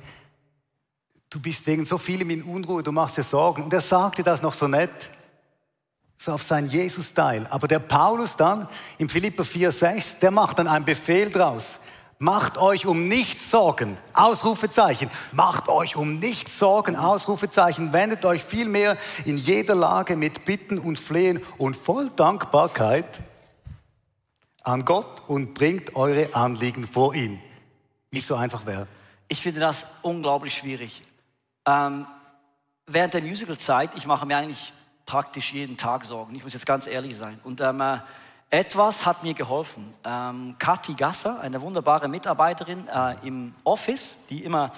du 1.31 1.39
bist 1.39 1.65
wegen 1.65 1.86
so 1.86 1.98
vielem 1.98 2.30
in 2.30 2.44
Unruhe, 2.44 2.83
du 2.83 2.91
machst 2.91 3.18
dir 3.18 3.24
Sorgen. 3.24 3.63
Und 3.63 3.74
er 3.74 3.81
sagte 3.81 4.21
das 4.21 4.44
noch 4.44 4.53
so 4.53 4.68
nett 4.68 5.09
so 6.17 6.33
auf 6.33 6.44
sein 6.44 6.67
Jesus-Style. 6.67 7.47
Aber 7.50 7.67
der 7.67 7.79
Paulus 7.79 8.35
dann 8.35 8.67
im 8.97 9.09
Philipper 9.09 9.44
4,6, 9.44 10.19
der 10.19 10.31
macht 10.31 10.59
dann 10.59 10.67
einen 10.67 10.85
Befehl 10.85 11.29
draus. 11.29 11.79
Macht 12.17 12.57
euch 12.57 12.85
um 12.85 13.09
nichts 13.09 13.51
Sorgen, 13.51 13.97
Ausrufezeichen. 14.13 15.09
Macht 15.33 15.67
euch 15.67 15.97
um 15.97 16.19
nichts 16.19 16.57
Sorgen, 16.57 16.95
Ausrufezeichen. 16.95 17.91
Wendet 17.91 18.23
euch 18.23 18.41
vielmehr 18.44 18.97
in 19.25 19.38
jeder 19.38 19.75
Lage 19.75 20.15
mit 20.15 20.45
Bitten 20.45 20.79
und 20.79 20.97
Flehen 20.97 21.41
und 21.57 21.75
voll 21.75 22.09
Dankbarkeit 22.15 23.21
an 24.63 24.85
Gott 24.85 25.23
und 25.27 25.53
bringt 25.53 25.95
eure 25.95 26.33
Anliegen 26.33 26.88
vor 26.88 27.13
ihn. 27.13 27.41
Nicht 28.12 28.25
so 28.25 28.35
einfach 28.35 28.65
wäre. 28.65 28.88
Ich 29.27 29.41
finde 29.41 29.59
das 29.59 29.85
unglaublich 30.01 30.53
schwierig. 30.53 31.01
Ähm, 31.67 32.07
während 32.88 33.13
der 33.13 33.21
Musical-Zeit, 33.21 33.89
ich 33.95 34.06
mache 34.06 34.25
mir 34.25 34.38
eigentlich 34.38 34.71
praktisch 35.05 35.53
jeden 35.53 35.77
Tag 35.77 36.05
Sorgen. 36.05 36.35
Ich 36.35 36.43
muss 36.43 36.53
jetzt 36.53 36.65
ganz 36.65 36.87
ehrlich 36.87 37.15
sein. 37.15 37.39
Und 37.43 37.61
ähm, 37.61 37.81
äh, 37.81 37.97
etwas 38.49 39.05
hat 39.05 39.23
mir 39.23 39.33
geholfen. 39.33 39.93
Ähm, 40.03 40.55
Kathi 40.59 40.93
Gasser, 40.93 41.39
eine 41.41 41.61
wunderbare 41.61 42.07
Mitarbeiterin 42.07 42.87
äh, 42.87 43.15
im 43.27 43.53
Office, 43.63 44.19
die 44.29 44.43
immer 44.43 44.71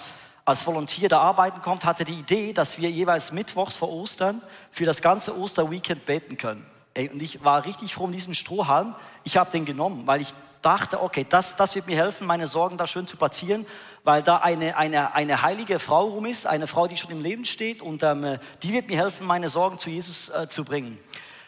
als 0.45 0.65
Volontier 0.65 1.09
da 1.09 1.19
arbeiten 1.19 1.61
kommt, 1.61 1.83
hatte 1.83 2.05
die 2.05 2.13
Idee, 2.13 2.53
dass 2.53 2.77
wir 2.77 2.89
jeweils 2.89 3.33
mittwochs 3.33 3.75
vor 3.75 3.91
Ostern 3.91 4.41
für 4.71 4.85
das 4.85 5.01
ganze 5.01 5.37
Osterweekend 5.37 6.05
beten 6.05 6.37
können. 6.37 6.65
Ey, 6.93 7.09
und 7.09 7.21
ich 7.21 7.43
war 7.43 7.65
richtig 7.65 7.93
froh 7.93 8.05
um 8.05 8.11
diesen 8.11 8.33
Strohhalm. 8.33 8.95
Ich 9.25 9.35
habe 9.35 9.51
den 9.51 9.65
genommen, 9.65 10.07
weil 10.07 10.21
ich 10.21 10.29
dachte, 10.67 11.01
okay, 11.01 11.25
das, 11.27 11.55
das 11.55 11.75
wird 11.75 11.87
mir 11.87 11.95
helfen, 11.95 12.27
meine 12.27 12.45
Sorgen 12.45 12.77
da 12.77 12.85
schön 12.87 13.07
zu 13.07 13.15
platzieren, 13.15 13.65
weil 14.03 14.21
da 14.21 14.37
eine, 14.37 14.75
eine, 14.75 15.13
eine 15.13 15.41
heilige 15.41 15.79
Frau 15.79 16.07
rum 16.07 16.25
ist, 16.25 16.45
eine 16.45 16.67
Frau, 16.67 16.87
die 16.87 16.97
schon 16.97 17.11
im 17.11 17.21
Leben 17.21 17.45
steht 17.45 17.81
und 17.81 18.03
ähm, 18.03 18.37
die 18.63 18.73
wird 18.73 18.89
mir 18.89 18.97
helfen, 18.97 19.25
meine 19.25 19.47
Sorgen 19.47 19.79
zu 19.79 19.89
Jesus 19.89 20.27
äh, 20.27 20.49
zu 20.49 20.65
bringen. 20.65 20.99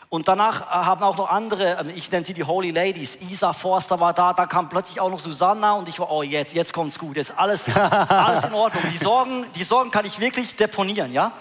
Und 0.08 0.30
danach 0.30 0.62
äh, 0.62 0.86
haben 0.86 1.04
auch 1.04 1.18
noch 1.18 1.30
andere, 1.30 1.80
ähm, 1.82 1.92
ich 1.94 2.10
nenne 2.10 2.24
sie 2.24 2.34
die 2.34 2.46
Holy 2.46 2.72
Ladies, 2.72 3.20
Isa 3.30 3.52
Forster 3.52 4.00
war 4.00 4.14
da, 4.14 4.32
da 4.32 4.46
kam 4.46 4.70
plötzlich 4.70 5.02
auch 5.02 5.12
noch 5.12 5.20
Susanna 5.20 5.74
und 5.74 5.90
ich 5.90 6.00
war, 6.00 6.10
oh 6.10 6.24
jetzt, 6.24 6.54
jetzt 6.54 6.72
kommt's 6.72 6.98
gut, 6.98 7.18
jetzt 7.18 7.38
alles, 7.38 7.70
alles 7.76 8.46
in 8.46 8.54
Ordnung. 8.54 8.84
Die 8.90 8.98
Sorgen, 8.98 9.48
die 9.54 9.64
Sorgen 9.64 9.92
kann 9.92 10.06
ich 10.06 10.22
wirklich 10.22 10.56
deponieren, 10.56 11.12
ja. 11.12 11.34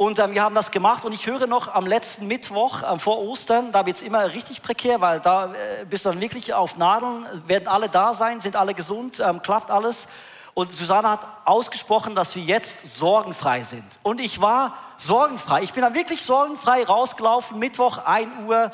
Und 0.00 0.20
ähm, 0.20 0.32
wir 0.32 0.44
haben 0.44 0.54
das 0.54 0.70
gemacht 0.70 1.04
und 1.04 1.12
ich 1.12 1.26
höre 1.26 1.48
noch 1.48 1.74
am 1.74 1.84
letzten 1.84 2.28
Mittwoch 2.28 2.84
ähm, 2.88 3.00
vor 3.00 3.18
Ostern, 3.18 3.72
da 3.72 3.84
wird 3.84 3.96
es 3.96 4.02
immer 4.02 4.32
richtig 4.32 4.62
prekär, 4.62 5.00
weil 5.00 5.18
da 5.18 5.46
äh, 5.46 5.84
bist 5.90 6.04
du 6.04 6.10
dann 6.10 6.20
wirklich 6.20 6.54
auf 6.54 6.76
Nadeln, 6.76 7.26
werden 7.48 7.66
alle 7.66 7.88
da 7.88 8.12
sein, 8.12 8.40
sind 8.40 8.54
alle 8.54 8.74
gesund, 8.74 9.18
ähm, 9.18 9.42
klappt 9.42 9.72
alles. 9.72 10.06
Und 10.54 10.72
Susanne 10.72 11.10
hat 11.10 11.26
ausgesprochen, 11.44 12.14
dass 12.14 12.36
wir 12.36 12.44
jetzt 12.44 12.86
sorgenfrei 12.96 13.64
sind. 13.64 13.82
Und 14.04 14.20
ich 14.20 14.40
war 14.40 14.74
sorgenfrei. 14.98 15.62
Ich 15.62 15.72
bin 15.72 15.82
dann 15.82 15.94
wirklich 15.94 16.22
sorgenfrei 16.22 16.84
rausgelaufen, 16.84 17.58
Mittwoch 17.58 17.98
1 17.98 18.30
Uhr 18.46 18.70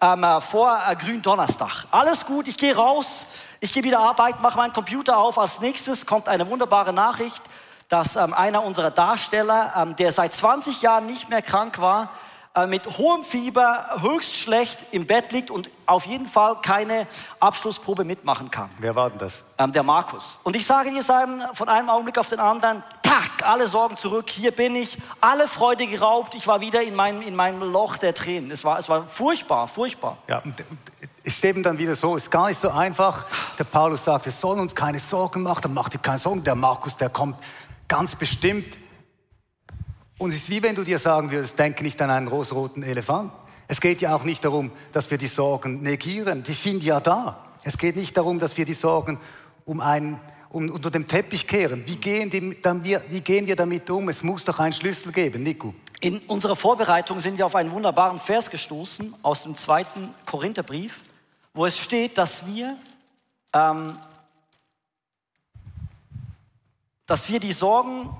ähm, 0.00 0.22
äh, 0.22 0.40
vor 0.40 0.78
äh, 0.88 0.94
Gründonnerstag. 0.94 1.86
Alles 1.90 2.24
gut, 2.24 2.46
ich 2.46 2.56
gehe 2.56 2.76
raus, 2.76 3.26
ich 3.58 3.72
gehe 3.72 3.82
wieder 3.82 3.98
arbeiten, 3.98 4.40
mache 4.42 4.56
meinen 4.56 4.72
Computer 4.72 5.16
auf. 5.16 5.40
Als 5.40 5.58
nächstes 5.58 6.06
kommt 6.06 6.28
eine 6.28 6.48
wunderbare 6.48 6.92
Nachricht 6.92 7.42
dass 7.88 8.16
ähm, 8.16 8.34
einer 8.34 8.62
unserer 8.62 8.90
Darsteller, 8.90 9.72
ähm, 9.76 9.96
der 9.96 10.12
seit 10.12 10.32
20 10.32 10.82
Jahren 10.82 11.06
nicht 11.06 11.28
mehr 11.28 11.42
krank 11.42 11.78
war, 11.78 12.10
äh, 12.54 12.66
mit 12.66 12.86
hohem 12.98 13.24
Fieber 13.24 13.86
höchst 14.00 14.36
schlecht 14.36 14.84
im 14.90 15.06
Bett 15.06 15.32
liegt 15.32 15.50
und 15.50 15.70
auf 15.86 16.06
jeden 16.06 16.26
Fall 16.26 16.56
keine 16.60 17.06
Abschlussprobe 17.40 18.04
mitmachen 18.04 18.50
kann. 18.50 18.68
Wer 18.78 18.94
war 18.94 19.10
denn 19.10 19.18
das? 19.18 19.42
Ähm, 19.58 19.72
der 19.72 19.82
Markus. 19.82 20.38
Und 20.44 20.56
ich 20.56 20.66
sage 20.66 20.90
dir 20.90 21.02
von 21.52 21.68
einem 21.68 21.88
Augenblick 21.88 22.18
auf 22.18 22.28
den 22.28 22.40
anderen, 22.40 22.82
tack, 23.02 23.48
alle 23.48 23.66
Sorgen 23.68 23.96
zurück, 23.96 24.28
hier 24.28 24.50
bin 24.50 24.76
ich, 24.76 24.98
alle 25.20 25.48
Freude 25.48 25.86
geraubt, 25.86 26.34
ich 26.34 26.46
war 26.46 26.60
wieder 26.60 26.82
in 26.82 26.94
meinem, 26.94 27.22
in 27.22 27.34
meinem 27.34 27.62
Loch 27.62 27.96
der 27.96 28.14
Tränen. 28.14 28.50
Es 28.50 28.64
war, 28.64 28.78
es 28.78 28.88
war 28.88 29.06
furchtbar, 29.06 29.66
furchtbar. 29.66 30.18
Ja, 30.26 30.42
ist 31.22 31.44
eben 31.44 31.62
dann 31.62 31.78
wieder 31.78 31.94
so, 31.94 32.16
ist 32.16 32.30
gar 32.30 32.48
nicht 32.48 32.60
so 32.60 32.70
einfach. 32.70 33.24
Der 33.58 33.64
Paulus 33.64 34.04
sagt, 34.04 34.24
wir 34.24 34.32
sollen 34.32 34.60
uns 34.60 34.74
keine 34.74 34.98
Sorgen 34.98 35.42
machen, 35.42 35.60
dann 35.62 35.74
macht 35.74 35.94
ihr 35.94 36.00
keine 36.00 36.18
Sorgen. 36.18 36.42
Der 36.44 36.54
Markus, 36.54 36.96
der 36.96 37.08
kommt 37.10 37.36
Ganz 37.88 38.14
bestimmt. 38.14 38.76
Und 40.18 40.30
es 40.30 40.36
ist 40.36 40.50
wie 40.50 40.62
wenn 40.62 40.74
du 40.74 40.84
dir 40.84 40.98
sagen 40.98 41.30
würdest, 41.30 41.58
denke 41.58 41.82
nicht 41.82 42.00
an 42.02 42.10
einen 42.10 42.28
rosroten 42.28 42.82
Elefant. 42.82 43.32
Es 43.66 43.80
geht 43.80 44.00
ja 44.00 44.14
auch 44.14 44.24
nicht 44.24 44.44
darum, 44.44 44.70
dass 44.92 45.10
wir 45.10 45.18
die 45.18 45.26
Sorgen 45.26 45.82
negieren. 45.82 46.42
Die 46.42 46.52
sind 46.52 46.82
ja 46.84 47.00
da. 47.00 47.44
Es 47.64 47.78
geht 47.78 47.96
nicht 47.96 48.16
darum, 48.16 48.38
dass 48.38 48.56
wir 48.56 48.64
die 48.64 48.74
Sorgen 48.74 49.18
um 49.64 49.80
einen, 49.80 50.20
um, 50.50 50.70
unter 50.70 50.90
dem 50.90 51.06
Teppich 51.06 51.46
kehren. 51.46 51.84
Wie 51.86 51.96
gehen, 51.96 52.30
die, 52.30 52.60
dann 52.60 52.84
wir, 52.84 53.02
wie 53.10 53.20
gehen 53.20 53.46
wir 53.46 53.56
damit 53.56 53.88
um? 53.90 54.08
Es 54.08 54.22
muss 54.22 54.44
doch 54.44 54.58
einen 54.58 54.72
Schlüssel 54.72 55.12
geben, 55.12 55.42
Nico. 55.42 55.74
In 56.00 56.18
unserer 56.20 56.56
Vorbereitung 56.56 57.20
sind 57.20 57.38
wir 57.38 57.46
auf 57.46 57.56
einen 57.56 57.70
wunderbaren 57.70 58.18
Vers 58.18 58.50
gestoßen 58.50 59.14
aus 59.22 59.42
dem 59.42 59.54
zweiten 59.54 60.14
Korintherbrief, 60.26 61.02
wo 61.54 61.66
es 61.66 61.78
steht, 61.78 62.16
dass 62.18 62.46
wir 62.46 62.76
ähm, 63.52 63.96
dass 67.08 67.28
wir 67.30 67.40
die 67.40 67.52
Sorgen 67.52 68.14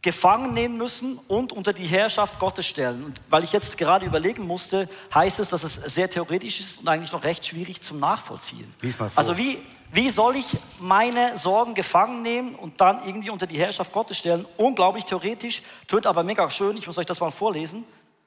gefangen 0.00 0.54
nehmen 0.54 0.78
müssen 0.78 1.18
und 1.26 1.52
unter 1.52 1.72
die 1.72 1.84
Herrschaft 1.84 2.38
Gottes 2.38 2.66
stellen. 2.66 3.04
Und 3.04 3.20
weil 3.28 3.42
ich 3.42 3.52
jetzt 3.52 3.76
gerade 3.76 4.06
überlegen 4.06 4.46
musste, 4.46 4.88
heißt 5.12 5.40
es, 5.40 5.48
dass 5.48 5.64
es 5.64 5.74
sehr 5.74 6.08
theoretisch 6.08 6.60
ist 6.60 6.80
und 6.80 6.88
eigentlich 6.88 7.10
noch 7.10 7.24
recht 7.24 7.44
schwierig 7.44 7.82
zum 7.82 7.98
Nachvollziehen. 7.98 8.72
Lies 8.80 8.96
mal 8.98 9.10
vor. 9.10 9.18
Also 9.18 9.36
wie, 9.36 9.58
wie 9.92 10.08
soll 10.08 10.36
ich 10.36 10.56
meine 10.78 11.36
Sorgen 11.36 11.74
gefangen 11.74 12.22
nehmen 12.22 12.54
und 12.54 12.80
dann 12.80 13.04
irgendwie 13.04 13.30
unter 13.30 13.48
die 13.48 13.58
Herrschaft 13.58 13.92
Gottes 13.92 14.16
stellen? 14.16 14.46
Unglaublich 14.56 15.04
theoretisch, 15.04 15.62
tönt 15.88 16.06
aber 16.06 16.22
mega 16.22 16.48
schön. 16.48 16.76
Ich 16.76 16.86
muss 16.86 16.96
euch 16.96 17.06
das 17.06 17.18
mal 17.18 17.32
vorlesen, 17.32 17.84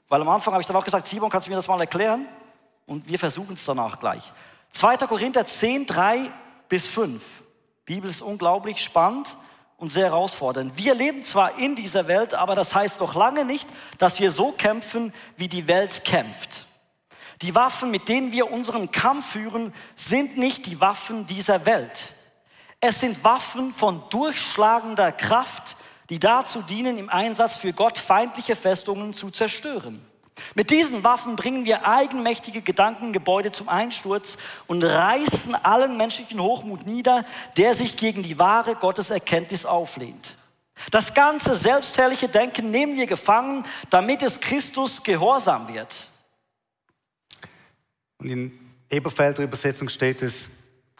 weil 0.09 0.19
am 0.19 0.27
Anfang 0.27 0.53
habe 0.53 0.61
ich 0.61 0.67
dann 0.67 0.75
auch 0.75 0.83
gesagt, 0.83 1.07
Simon, 1.07 1.29
kannst 1.29 1.47
du 1.47 1.51
mir 1.51 1.55
das 1.55 1.69
mal 1.69 1.79
erklären? 1.79 2.27
Und 2.85 3.07
wir 3.07 3.17
versuchen 3.17 3.53
es 3.53 3.63
danach 3.63 3.97
gleich. 3.97 4.23
2. 4.71 4.97
Korinther 4.97 5.45
10, 5.45 5.85
3 5.85 6.29
bis 6.67 6.89
5. 6.89 7.23
Die 7.87 7.93
Bibel 7.93 8.09
ist 8.09 8.21
unglaublich 8.21 8.83
spannend 8.83 9.37
und 9.81 9.89
sehr 9.89 10.05
herausfordernd. 10.05 10.73
Wir 10.77 10.93
leben 10.93 11.23
zwar 11.23 11.57
in 11.57 11.73
dieser 11.75 12.07
Welt, 12.07 12.35
aber 12.35 12.53
das 12.53 12.75
heißt 12.75 13.01
doch 13.01 13.15
lange 13.15 13.45
nicht, 13.45 13.67
dass 13.97 14.19
wir 14.19 14.29
so 14.29 14.51
kämpfen, 14.51 15.11
wie 15.37 15.47
die 15.47 15.67
Welt 15.67 16.05
kämpft. 16.05 16.67
Die 17.41 17.55
Waffen, 17.55 17.89
mit 17.89 18.07
denen 18.07 18.31
wir 18.31 18.51
unseren 18.51 18.91
Kampf 18.91 19.31
führen, 19.31 19.73
sind 19.95 20.37
nicht 20.37 20.67
die 20.67 20.79
Waffen 20.79 21.25
dieser 21.25 21.65
Welt. 21.65 22.13
Es 22.79 22.99
sind 22.99 23.23
Waffen 23.23 23.71
von 23.71 24.03
durchschlagender 24.11 25.11
Kraft, 25.11 25.75
die 26.11 26.19
dazu 26.19 26.61
dienen, 26.61 26.99
im 26.99 27.09
Einsatz 27.09 27.57
für 27.57 27.73
Gott 27.73 27.97
feindliche 27.97 28.55
Festungen 28.55 29.15
zu 29.15 29.31
zerstören. 29.31 30.05
Mit 30.55 30.71
diesen 30.71 31.03
Waffen 31.03 31.35
bringen 31.35 31.65
wir 31.65 31.87
eigenmächtige 31.87 32.61
Gedankengebäude 32.61 33.51
zum 33.51 33.69
Einsturz 33.69 34.37
und 34.67 34.83
reißen 34.83 35.55
allen 35.55 35.97
menschlichen 35.97 36.39
Hochmut 36.41 36.85
nieder, 36.85 37.25
der 37.57 37.73
sich 37.73 37.97
gegen 37.97 38.23
die 38.23 38.39
wahre 38.39 38.75
Gotteserkenntnis 38.75 39.65
auflehnt. 39.65 40.37
Das 40.89 41.13
ganze 41.13 41.55
selbstherrliche 41.55 42.27
Denken 42.27 42.71
nehmen 42.71 42.95
wir 42.95 43.05
gefangen, 43.05 43.65
damit 43.89 44.23
es 44.23 44.39
Christus 44.39 45.03
gehorsam 45.03 45.67
wird. 45.67 46.09
Und 48.17 48.29
in 48.29 48.59
Eberfelder 48.89 49.43
Übersetzung 49.43 49.89
steht 49.89 50.21
es 50.21 50.49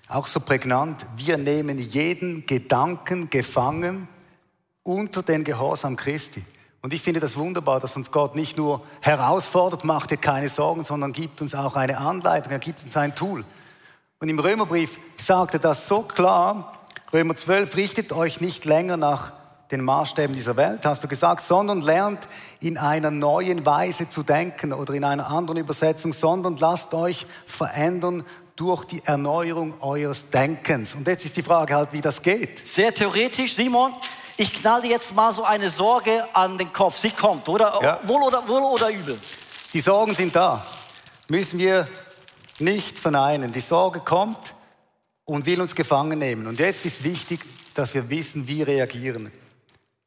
auch 0.07 0.27
so 0.27 0.39
prägnant, 0.39 1.05
wir 1.15 1.37
nehmen 1.37 1.79
jeden 1.79 2.45
Gedanken 2.45 3.29
gefangen 3.29 4.07
unter 4.83 5.23
den 5.23 5.43
Gehorsam 5.43 5.95
Christi. 5.95 6.43
Und 6.83 6.93
ich 6.93 7.01
finde 7.01 7.19
das 7.19 7.37
wunderbar, 7.37 7.79
dass 7.79 7.95
uns 7.95 8.11
Gott 8.11 8.35
nicht 8.35 8.57
nur 8.57 8.81
herausfordert, 9.01 9.83
macht 9.83 10.11
dir 10.11 10.17
keine 10.17 10.49
Sorgen, 10.49 10.83
sondern 10.83 11.13
gibt 11.13 11.41
uns 11.41 11.53
auch 11.53 11.75
eine 11.75 11.99
Anleitung, 11.99 12.51
er 12.51 12.59
gibt 12.59 12.83
uns 12.83 12.97
ein 12.97 13.13
Tool. 13.13 13.45
Und 14.19 14.29
im 14.29 14.39
Römerbrief 14.39 14.99
sagt 15.17 15.53
er 15.53 15.59
das 15.59 15.87
so 15.87 16.01
klar, 16.01 16.79
Römer 17.13 17.35
12, 17.35 17.75
richtet 17.75 18.13
euch 18.13 18.41
nicht 18.41 18.65
länger 18.65 18.97
nach 18.97 19.31
den 19.71 19.81
Maßstäben 19.81 20.35
dieser 20.35 20.57
Welt, 20.57 20.85
hast 20.85 21.03
du 21.03 21.07
gesagt, 21.07 21.45
sondern 21.45 21.81
lernt 21.81 22.27
in 22.59 22.77
einer 22.77 23.11
neuen 23.11 23.65
Weise 23.65 24.09
zu 24.09 24.23
denken 24.23 24.73
oder 24.73 24.93
in 24.93 25.03
einer 25.03 25.29
anderen 25.29 25.57
Übersetzung, 25.57 26.13
sondern 26.13 26.57
lasst 26.57 26.93
euch 26.93 27.25
verändern 27.45 28.25
durch 28.55 28.85
die 28.85 29.01
Erneuerung 29.05 29.75
eures 29.81 30.29
Denkens. 30.29 30.93
Und 30.95 31.07
jetzt 31.07 31.25
ist 31.25 31.37
die 31.37 31.43
Frage 31.43 31.75
halt, 31.75 31.93
wie 31.93 32.01
das 32.01 32.21
geht. 32.21 32.65
Sehr 32.67 32.93
theoretisch, 32.93 33.55
Simon. 33.55 33.93
Ich 34.41 34.53
knall 34.53 34.81
dir 34.81 34.89
jetzt 34.89 35.13
mal 35.13 35.31
so 35.31 35.43
eine 35.43 35.69
Sorge 35.69 36.25
an 36.33 36.57
den 36.57 36.73
Kopf. 36.73 36.97
Sie 36.97 37.11
kommt, 37.11 37.47
oder? 37.47 37.79
Ja. 37.79 37.99
Wohl, 38.01 38.23
oder 38.23 38.47
wohl 38.47 38.63
oder 38.63 38.89
übel? 38.89 39.15
Die 39.71 39.79
Sorgen 39.79 40.15
sind 40.15 40.35
da. 40.35 40.65
Müssen 41.27 41.59
wir 41.59 41.87
nicht 42.57 42.97
verneinen. 42.97 43.51
Die 43.51 43.59
Sorge 43.59 43.99
kommt 43.99 44.55
und 45.25 45.45
will 45.45 45.61
uns 45.61 45.75
gefangen 45.75 46.17
nehmen. 46.17 46.47
Und 46.47 46.57
jetzt 46.57 46.87
ist 46.87 47.03
wichtig, 47.03 47.41
dass 47.75 47.93
wir 47.93 48.09
wissen, 48.09 48.47
wie 48.47 48.63
reagieren. 48.63 49.31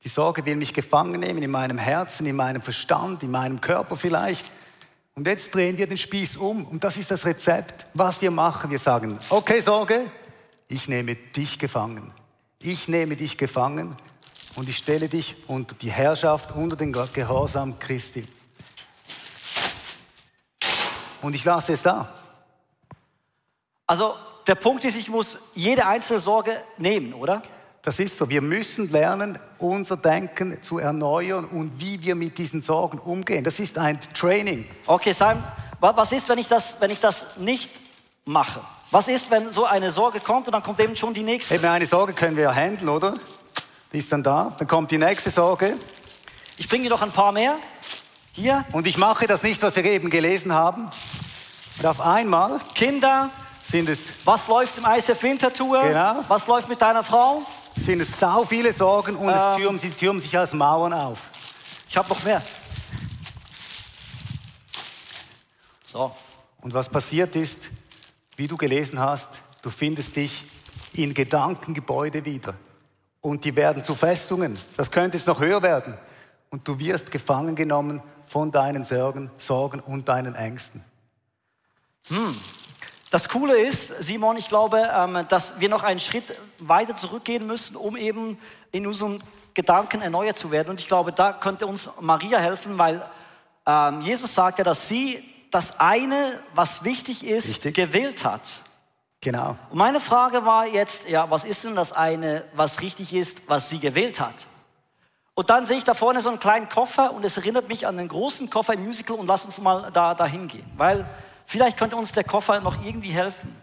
Die 0.03 0.09
Sorge 0.09 0.45
will 0.45 0.57
mich 0.57 0.75
gefangen 0.75 1.21
nehmen 1.21 1.41
in 1.41 1.53
meinem 1.53 1.79
Herzen, 1.79 2.27
in 2.27 2.35
meinem 2.35 2.61
Verstand, 2.61 3.23
in 3.23 3.31
meinem 3.31 3.61
Körper 3.61 3.97
vielleicht. 3.97 4.47
Und 5.15 5.29
jetzt 5.29 5.55
drehen 5.55 5.79
wir 5.79 5.87
den 5.87 5.97
Spieß 5.97 6.39
um. 6.39 6.65
Und 6.65 6.83
das 6.83 6.97
ist 6.97 7.13
das 7.13 7.25
Rezept, 7.25 7.87
was 7.95 8.21
wir 8.21 8.33
machen. 8.33 8.73
Wir 8.73 8.81
sagen, 8.81 9.17
okay 9.31 9.61
Sorge, 9.61 10.11
ich 10.67 10.89
nehme 10.89 11.15
dich 11.15 11.57
gefangen. 11.57 12.13
Ich 12.59 12.89
nehme 12.89 13.15
dich 13.15 13.39
gefangen 13.39 13.97
und 14.57 14.69
ich 14.69 14.77
stelle 14.77 15.09
dich 15.09 15.37
unter 15.47 15.75
die 15.75 15.91
Herrschaft, 15.91 16.53
unter 16.53 16.77
den 16.77 16.93
Gehorsam 16.93 17.79
Christi. 17.79 18.25
Und 21.23 21.35
ich 21.35 21.45
lasse 21.45 21.73
es 21.73 21.83
da. 21.83 22.13
Also 23.87 24.15
der 24.47 24.55
Punkt 24.55 24.85
ist, 24.85 24.97
ich 24.97 25.09
muss 25.09 25.39
jede 25.55 25.87
einzelne 25.87 26.21
Sorge 26.21 26.53
nehmen, 26.77 27.15
oder? 27.15 27.43
Das 27.83 27.99
ist 27.99 28.17
so. 28.17 28.29
Wir 28.29 28.41
müssen 28.41 28.91
lernen, 28.91 29.39
unser 29.59 29.97
Denken 29.97 30.63
zu 30.63 30.79
erneuern 30.79 31.45
und 31.45 31.79
wie 31.79 32.01
wir 32.03 32.15
mit 32.15 32.39
diesen 32.39 32.63
Sorgen 32.63 32.99
umgehen. 32.99 33.45
Das 33.45 33.59
ist 33.59 33.77
ein 33.77 33.99
Training. 34.15 34.67
Okay, 34.87 35.13
Simon, 35.13 35.45
was 35.81 36.13
ist, 36.13 36.29
wenn 36.29 36.39
ich 36.39 36.49
das, 36.49 36.81
wenn 36.81 36.91
ich 36.91 37.01
das 37.01 37.37
nicht 37.37 37.81
mache? 38.25 38.61
Was 38.91 39.09
ist, 39.09 39.31
wenn 39.31 39.51
so 39.51 39.65
eine 39.67 39.91
Sorge 39.91 40.21
kommt 40.21 40.47
und 40.47 40.53
dann 40.53 40.63
kommt 40.63 40.81
eben 40.81 40.97
schon 40.97 41.13
die 41.13 41.23
nächste? 41.23 41.55
Eben 41.55 41.67
eine 41.67 41.85
Sorge 41.85 42.15
können 42.15 42.37
wir 42.37 42.45
ja 42.45 42.55
handeln, 42.55 42.89
oder? 42.89 43.15
Die 43.95 43.99
ist 43.99 44.13
dann 44.13 44.23
da. 44.23 44.55
Dann 44.59 44.69
kommt 44.69 44.91
die 44.91 44.99
nächste 44.99 45.31
Sorge. 45.31 45.79
Ich 46.59 46.69
bringe 46.69 46.89
noch 46.89 47.01
ein 47.01 47.13
paar 47.13 47.33
mehr. 47.33 47.59
Hier. 48.33 48.65
Und 48.73 48.89
ich 48.89 48.99
mache 48.99 49.27
das 49.27 49.43
nicht, 49.43 49.63
was 49.63 49.77
wir 49.77 49.85
eben 49.85 50.11
gelesen 50.11 50.53
haben. 50.53 50.91
Und 51.79 51.87
auf 51.87 52.01
einmal. 52.01 52.61
Kinder. 52.75 53.31
Sind 53.63 53.89
es. 53.89 54.09
Was 54.25 54.49
läuft 54.49 54.77
im 54.79 54.85
ICF 54.85 55.23
Winterthur? 55.23 55.81
Genau. 55.85 56.25
Was 56.29 56.47
läuft 56.49 56.69
mit 56.69 56.83
deiner 56.83 57.03
Frau? 57.03 57.43
sind 57.77 58.01
es 58.01 58.19
sau 58.19 58.45
viele 58.45 58.73
Sorgen 58.73 59.17
und 59.17 59.29
ähm, 59.29 59.35
es 59.35 59.57
türmen, 59.57 59.79
sie 59.79 59.91
türmen 59.91 60.21
sich 60.21 60.37
als 60.37 60.53
Mauern 60.53 60.93
auf. 60.93 61.19
Ich 61.89 61.97
habe 61.97 62.09
noch 62.09 62.23
mehr. 62.23 62.43
So. 65.85 66.15
Und 66.61 66.75
was 66.75 66.89
passiert 66.89 67.37
ist, 67.37 67.59
wie 68.37 68.49
du 68.49 68.57
gelesen 68.57 68.99
hast, 68.99 69.41
du 69.63 69.71
findest 69.71 70.17
dich 70.17 70.45
in 70.93 71.15
Gedankengebäude 71.15 72.25
wieder. 72.25 72.55
Und 73.25 73.47
die 73.47 73.57
werden 73.57 73.83
zu 73.83 73.95
Festungen. 73.95 74.59
Das 74.77 74.91
könnte 74.91 75.17
es 75.17 75.25
noch 75.25 75.41
höher 75.41 75.63
werden. 75.63 75.97
Und 76.51 76.69
du 76.69 76.79
wirst 76.79 77.11
gefangen 77.11 77.57
genommen 77.57 78.03
von 78.27 78.51
deinen 78.51 78.85
Sorgen, 78.85 79.31
Sorgen 79.39 79.81
und 79.81 80.11
deinen 80.11 80.35
Ängsten. 80.35 80.85
Hm. 82.09 82.39
Das 83.11 83.31
Coole 83.31 83.59
ist, 83.59 84.03
Simon, 84.03 84.37
ich 84.37 84.49
glaube, 84.49 84.91
ähm, 84.95 85.25
dass 85.31 85.59
wir 85.59 85.71
noch 85.71 85.85
einen 85.85 86.01
Schritt 86.01 86.39
weiter 86.59 86.97
zurückgehen 86.97 87.47
müssen, 87.47 87.77
um 87.77 87.97
eben 87.97 88.37
in 88.73 88.87
unseren 88.87 89.25
Gedanken 89.55 90.03
erneuert 90.03 90.37
zu 90.37 90.51
werden. 90.51 90.69
Und 90.69 90.81
ich 90.83 90.87
glaube, 90.87 91.11
da 91.11 91.33
könnte 91.33 91.67
uns 91.67 91.89
Maria 92.03 92.39
helfen, 92.39 92.77
weil 92.77 93.01
ähm, 93.65 94.03
Jesus 94.03 94.35
sagt 94.35 94.59
ja, 94.59 94.65
dass 94.65 94.87
sie 94.87 95.25
das 95.51 95.81
eine, 95.81 96.39
was 96.55 96.85
wichtig 96.85 97.27
ist, 97.27 97.49
Richtig. 97.49 97.75
gewählt 97.75 98.23
hat. 98.27 98.64
Genau. 99.25 99.57
Und 99.71 99.79
meine 99.79 99.99
Frage 99.99 100.45
war 100.45 100.67
jetzt, 100.67 101.09
ja, 101.09 101.29
was 101.31 101.45
ist 101.45 101.65
denn 101.65 101.75
das 101.75 101.93
eine, 101.93 102.45
was 102.55 102.81
richtig 102.81 103.13
ist, 103.13 103.49
was 103.49 103.69
sie 103.69 103.81
gewählt 103.81 104.21
hat? 104.21 104.47
Und 105.35 105.51
dann 105.51 105.67
sehe 105.67 105.79
ich 105.79 105.85
da 105.85 105.95
vorne 105.95 106.21
so 106.21 106.29
einen 106.29 106.39
kleinen 106.39 106.69
Koffer 106.69 107.13
und 107.13 107.25
es 107.25 107.37
erinnert 107.37 107.67
mich 107.67 107.89
an 107.89 107.97
den 107.97 108.07
großen 108.07 108.49
Koffer 108.51 108.75
im 108.75 108.85
Musical 108.85 109.17
und 109.17 109.27
lass 109.27 109.45
uns 109.45 109.61
mal 109.61 109.91
da, 109.91 110.15
da 110.15 110.27
hingehen. 110.27 110.71
Weil 110.77 111.05
Vielleicht 111.47 111.77
könnte 111.77 111.97
uns 111.97 112.13
der 112.13 112.25
Koffer 112.25 112.61
noch 112.61 112.83
irgendwie 112.85 113.11
helfen. 113.11 113.55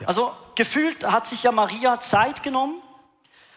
Ja. 0.00 0.08
Also 0.08 0.32
gefühlt 0.54 1.04
hat 1.10 1.26
sich 1.26 1.42
ja 1.42 1.52
Maria 1.52 1.98
Zeit 2.00 2.42
genommen 2.42 2.82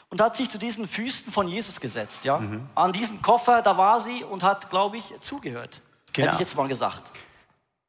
und 0.10 0.22
hat 0.22 0.36
sich 0.36 0.50
zu 0.50 0.58
diesen 0.58 0.88
Füßen 0.88 1.32
von 1.32 1.48
Jesus 1.48 1.80
gesetzt. 1.82 2.26
Ja? 2.26 2.38
Mhm. 2.38 2.70
An 2.76 2.94
diesen 2.94 3.22
Koffer, 3.22 3.62
da 3.62 3.78
war 3.78 4.00
sie 4.00 4.24
und 4.24 4.44
hat, 4.44 4.70
glaube 4.70 4.98
ich, 4.98 5.14
zugehört. 5.20 5.82
Genau. 6.14 6.28
Hätte 6.28 6.36
ich 6.36 6.40
jetzt 6.40 6.56
mal 6.56 6.68
gesagt. 6.68 7.04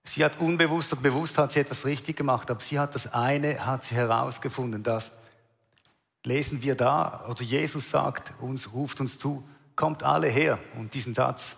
Sie 0.05 0.25
hat 0.25 0.41
unbewusst 0.41 0.93
oder 0.93 1.03
bewusst 1.03 1.37
hat 1.39 1.53
sie 1.53 1.61
etwas 1.61 1.85
richtig 1.85 2.17
gemacht, 2.17 2.51
aber 2.51 2.61
sie 2.61 2.79
hat 2.79 2.95
das 2.95 3.13
eine, 3.13 3.67
hat 3.67 3.85
sie 3.85 3.95
herausgefunden, 3.95 4.83
das 4.83 5.13
lesen 6.25 6.63
wir 6.63 6.75
da, 6.75 7.25
oder 7.29 7.43
Jesus 7.43 7.91
sagt 7.91 8.33
uns, 8.41 8.73
ruft 8.73 9.01
uns 9.01 9.19
zu, 9.19 9.47
kommt 9.77 10.03
alle 10.03 10.29
her. 10.29 10.59
Und 10.77 10.95
diesen 10.95 11.15
Satz 11.15 11.57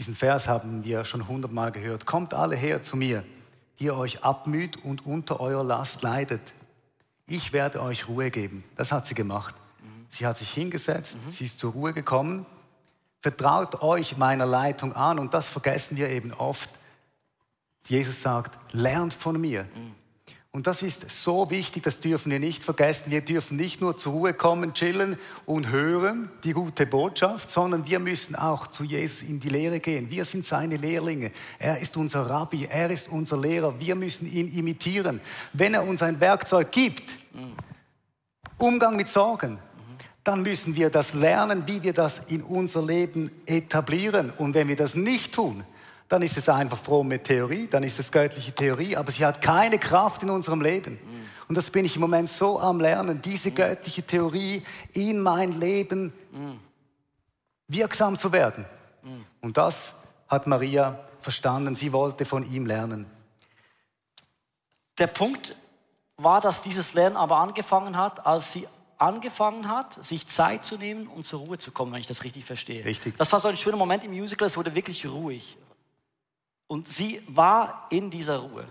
diesen 0.00 0.14
Vers 0.14 0.48
haben 0.48 0.82
wir 0.82 1.04
schon 1.04 1.28
hundertmal 1.28 1.72
gehört. 1.72 2.06
Kommt 2.06 2.32
alle 2.32 2.56
her 2.56 2.82
zu 2.82 2.96
mir, 2.96 3.22
die 3.78 3.84
ihr 3.84 3.96
euch 3.96 4.24
abmüht 4.24 4.82
und 4.82 5.04
unter 5.04 5.40
eurer 5.40 5.62
Last 5.62 6.00
leidet. 6.00 6.54
Ich 7.26 7.52
werde 7.52 7.82
euch 7.82 8.08
Ruhe 8.08 8.30
geben. 8.30 8.64
Das 8.76 8.92
hat 8.92 9.06
sie 9.06 9.14
gemacht. 9.14 9.54
Mhm. 9.82 10.06
Sie 10.08 10.24
hat 10.24 10.38
sich 10.38 10.50
hingesetzt, 10.50 11.16
mhm. 11.16 11.30
sie 11.30 11.44
ist 11.44 11.58
zur 11.58 11.72
Ruhe 11.72 11.92
gekommen. 11.92 12.46
Vertraut 13.20 13.82
euch 13.82 14.16
meiner 14.16 14.46
Leitung 14.46 14.94
an 14.94 15.18
und 15.18 15.34
das 15.34 15.48
vergessen 15.48 15.98
wir 15.98 16.08
eben 16.08 16.32
oft. 16.32 16.70
Jesus 17.86 18.22
sagt, 18.22 18.56
lernt 18.72 19.14
von 19.14 19.40
mir. 19.40 19.66
Und 20.52 20.66
das 20.66 20.82
ist 20.82 21.08
so 21.08 21.48
wichtig, 21.50 21.84
das 21.84 22.00
dürfen 22.00 22.32
wir 22.32 22.40
nicht 22.40 22.64
vergessen. 22.64 23.12
Wir 23.12 23.20
dürfen 23.20 23.56
nicht 23.56 23.80
nur 23.80 23.96
zur 23.96 24.14
Ruhe 24.14 24.34
kommen, 24.34 24.74
chillen 24.74 25.16
und 25.46 25.70
hören 25.70 26.28
die 26.42 26.52
gute 26.52 26.86
Botschaft, 26.86 27.50
sondern 27.50 27.86
wir 27.86 28.00
müssen 28.00 28.34
auch 28.34 28.66
zu 28.66 28.82
Jesus 28.82 29.22
in 29.22 29.38
die 29.38 29.48
Lehre 29.48 29.78
gehen. 29.78 30.10
Wir 30.10 30.24
sind 30.24 30.44
seine 30.44 30.76
Lehrlinge. 30.76 31.30
Er 31.60 31.78
ist 31.78 31.96
unser 31.96 32.28
Rabbi, 32.28 32.66
er 32.68 32.90
ist 32.90 33.08
unser 33.08 33.36
Lehrer. 33.36 33.78
Wir 33.78 33.94
müssen 33.94 34.26
ihn 34.26 34.52
imitieren. 34.52 35.20
Wenn 35.52 35.74
er 35.74 35.86
uns 35.86 36.02
ein 36.02 36.18
Werkzeug 36.18 36.72
gibt, 36.72 37.16
Umgang 38.58 38.96
mit 38.96 39.06
Sorgen, 39.06 39.60
dann 40.24 40.42
müssen 40.42 40.74
wir 40.74 40.90
das 40.90 41.14
lernen, 41.14 41.62
wie 41.66 41.84
wir 41.84 41.92
das 41.92 42.22
in 42.26 42.42
unser 42.42 42.82
Leben 42.82 43.30
etablieren. 43.46 44.32
Und 44.36 44.54
wenn 44.54 44.66
wir 44.66 44.76
das 44.76 44.96
nicht 44.96 45.32
tun, 45.32 45.64
dann 46.10 46.22
ist 46.22 46.36
es 46.36 46.48
einfach 46.48 46.76
fromme 46.76 47.22
Theorie, 47.22 47.68
dann 47.68 47.84
ist 47.84 47.98
es 48.00 48.10
göttliche 48.10 48.52
Theorie, 48.52 48.96
aber 48.96 49.12
sie 49.12 49.24
hat 49.24 49.40
keine 49.40 49.78
Kraft 49.78 50.24
in 50.24 50.30
unserem 50.30 50.60
Leben. 50.60 50.98
Und 51.48 51.54
das 51.54 51.70
bin 51.70 51.84
ich 51.84 51.94
im 51.94 52.00
Moment 52.00 52.28
so 52.28 52.58
am 52.58 52.80
Lernen, 52.80 53.22
diese 53.22 53.52
göttliche 53.52 54.02
Theorie 54.02 54.64
in 54.92 55.20
mein 55.20 55.52
Leben 55.52 56.12
wirksam 57.68 58.16
zu 58.16 58.32
werden. 58.32 58.66
Und 59.40 59.56
das 59.56 59.94
hat 60.26 60.48
Maria 60.48 60.98
verstanden. 61.22 61.76
Sie 61.76 61.92
wollte 61.92 62.24
von 62.24 62.42
ihm 62.52 62.66
lernen. 62.66 63.06
Der 64.98 65.06
Punkt 65.06 65.56
war, 66.16 66.40
dass 66.40 66.60
dieses 66.60 66.94
Lernen 66.94 67.16
aber 67.16 67.36
angefangen 67.36 67.96
hat, 67.96 68.26
als 68.26 68.50
sie 68.50 68.66
angefangen 68.98 69.68
hat, 69.68 70.04
sich 70.04 70.26
Zeit 70.26 70.64
zu 70.64 70.76
nehmen 70.76 71.06
und 71.06 71.24
zur 71.24 71.40
Ruhe 71.40 71.56
zu 71.56 71.70
kommen, 71.70 71.92
wenn 71.92 72.00
ich 72.00 72.08
das 72.08 72.24
richtig 72.24 72.44
verstehe. 72.44 72.84
Richtig. 72.84 73.16
Das 73.16 73.32
war 73.32 73.38
so 73.38 73.46
ein 73.46 73.56
schöner 73.56 73.76
Moment 73.76 74.02
im 74.02 74.10
Musical, 74.10 74.46
es 74.46 74.56
wurde 74.56 74.74
wirklich 74.74 75.06
ruhig. 75.06 75.56
Und 76.70 76.86
sie 76.86 77.20
war 77.26 77.88
in 77.90 78.10
dieser 78.10 78.36
Ruhe. 78.36 78.62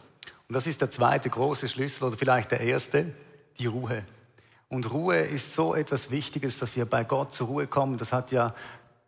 Und 0.48 0.56
das 0.56 0.68
ist 0.68 0.79
der 0.79 0.89
zweite 0.89 1.29
große 1.29 1.68
Schlüssel 1.68 2.06
oder 2.06 2.18
vielleicht 2.18 2.50
der 2.51 2.62
erste, 2.62 3.13
die 3.60 3.65
Ruhe. 3.65 4.06
Und 4.70 4.89
Ruhe 4.89 5.18
ist 5.18 5.53
so 5.53 5.75
etwas 5.75 6.10
Wichtiges, 6.10 6.60
dass 6.60 6.77
wir 6.77 6.86
bei 6.86 7.03
Gott 7.03 7.34
zur 7.34 7.48
Ruhe 7.48 7.68
kommen. 7.68 7.98
Das 7.98 8.13
hat 8.13 8.32
ja 8.32 8.56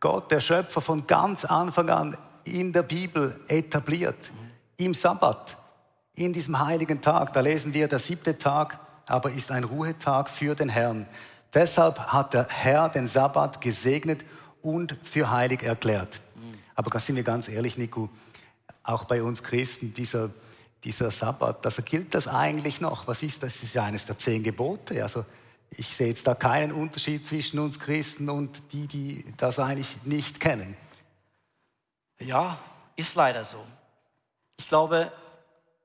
Gott, 0.02 0.30
der 0.30 0.42
Schöpfer, 0.42 0.82
von 0.82 1.08
ganz 1.08 1.46
Anfang 1.46 1.90
an 1.90 2.18
in 2.44 2.74
der 2.74 2.84
Bibel 2.84 3.40
etabliert. 3.48 4.30
Mhm. 4.78 4.86
Im 4.88 4.94
Sabbat, 4.94 5.56
in 6.16 6.34
diesem 6.34 6.60
heiligen 6.60 7.00
Tag. 7.00 7.32
Da 7.32 7.40
lesen 7.40 7.74
wir, 7.74 7.88
der 7.88 8.00
siebte 8.00 8.38
Tag 8.38 8.78
aber 9.08 9.32
ist 9.32 9.52
ein 9.52 9.64
Ruhetag 9.64 10.30
für 10.30 10.54
den 10.54 10.68
Herrn. 10.68 11.08
Deshalb 11.54 11.98
hat 11.98 12.34
der 12.34 12.46
Herr 12.50 12.90
den 12.90 13.08
Sabbat 13.08 13.62
gesegnet 13.62 14.26
und 14.62 14.98
für 15.02 15.32
heilig 15.32 15.64
erklärt. 15.64 16.20
Mhm. 16.36 16.60
Aber 16.76 17.00
sind 17.00 17.16
wir 17.16 17.24
ganz 17.24 17.48
ehrlich, 17.48 17.78
Nico, 17.78 18.10
auch 18.84 19.06
bei 19.06 19.22
uns 19.24 19.44
Christen, 19.44 19.94
dieser, 19.94 20.32
dieser 20.84 21.12
Sabbat, 21.12 21.66
also 21.66 21.82
gilt 21.82 22.14
das 22.16 22.28
eigentlich 22.28 22.82
noch? 22.82 23.08
Was 23.08 23.24
ist 23.24 23.44
das? 23.44 23.54
Das 23.54 23.64
ist 23.64 23.76
ja 23.76 23.84
eines 23.84 24.06
der 24.06 24.18
zehn 24.18 24.44
Gebote. 24.44 25.02
Also 25.04 25.26
ich 25.70 25.96
sehe 25.96 26.08
jetzt 26.08 26.28
da 26.28 26.36
keinen 26.36 26.72
Unterschied 26.72 27.26
zwischen 27.26 27.60
uns 27.60 27.80
Christen 27.80 28.30
und 28.30 28.62
die, 28.74 28.88
die 28.88 29.26
das 29.38 29.60
eigentlich 29.60 30.04
nicht 30.04 30.40
kennen. 30.40 30.76
Ja, 32.20 32.58
ist 32.96 33.16
leider 33.16 33.46
so. 33.46 33.64
Ich 34.58 34.68
glaube, 34.68 35.12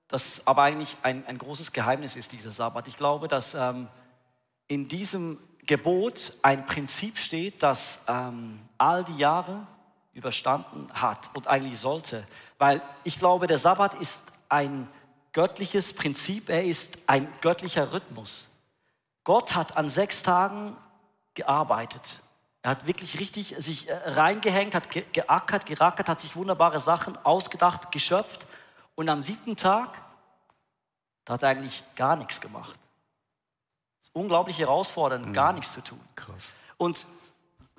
dass 0.08 0.46
aber 0.46 0.62
eigentlich 0.62 0.96
ein, 1.02 1.24
ein 1.26 1.38
großes 1.38 1.72
Geheimnis 1.72 2.16
ist, 2.16 2.32
dieser 2.32 2.50
Sabbat. 2.50 2.88
Ich 2.88 2.96
glaube, 2.96 3.28
dass 3.28 3.54
ähm, 3.54 3.88
in 4.68 4.88
diesem 4.88 5.38
Gebot 5.66 6.34
ein 6.42 6.66
Prinzip 6.66 7.18
steht, 7.18 7.62
das 7.62 8.04
ähm, 8.08 8.60
all 8.78 9.04
die 9.04 9.16
Jahre 9.16 9.66
überstanden 10.16 10.88
hat 10.94 11.30
und 11.34 11.46
eigentlich 11.46 11.78
sollte. 11.78 12.26
Weil 12.58 12.80
ich 13.04 13.18
glaube, 13.18 13.46
der 13.46 13.58
Sabbat 13.58 13.94
ist 13.94 14.24
ein 14.48 14.88
göttliches 15.32 15.92
Prinzip, 15.92 16.48
er 16.48 16.64
ist 16.64 16.98
ein 17.06 17.28
göttlicher 17.42 17.92
Rhythmus. 17.92 18.48
Gott 19.24 19.54
hat 19.54 19.76
an 19.76 19.90
sechs 19.90 20.22
Tagen 20.22 20.74
gearbeitet. 21.34 22.20
Er 22.62 22.70
hat 22.70 22.86
wirklich 22.86 23.20
richtig 23.20 23.54
sich 23.58 23.88
äh, 23.88 23.94
reingehängt, 24.10 24.74
hat 24.74 24.90
geackert, 24.90 25.66
gerackert, 25.66 26.08
hat 26.08 26.20
sich 26.20 26.34
wunderbare 26.34 26.80
Sachen 26.80 27.16
ausgedacht, 27.18 27.92
geschöpft. 27.92 28.46
Und 28.94 29.10
am 29.10 29.20
siebten 29.20 29.54
Tag, 29.54 30.00
da 31.26 31.34
hat 31.34 31.42
er 31.42 31.50
eigentlich 31.50 31.82
gar 31.94 32.16
nichts 32.16 32.40
gemacht. 32.40 32.78
Das 33.98 34.08
ist 34.08 34.14
unglaublich 34.14 34.58
herausfordernd, 34.58 35.26
mhm. 35.26 35.32
gar 35.34 35.52
nichts 35.52 35.74
zu 35.74 35.82
tun. 35.82 36.00
Krass. 36.14 36.52
Und 36.78 37.06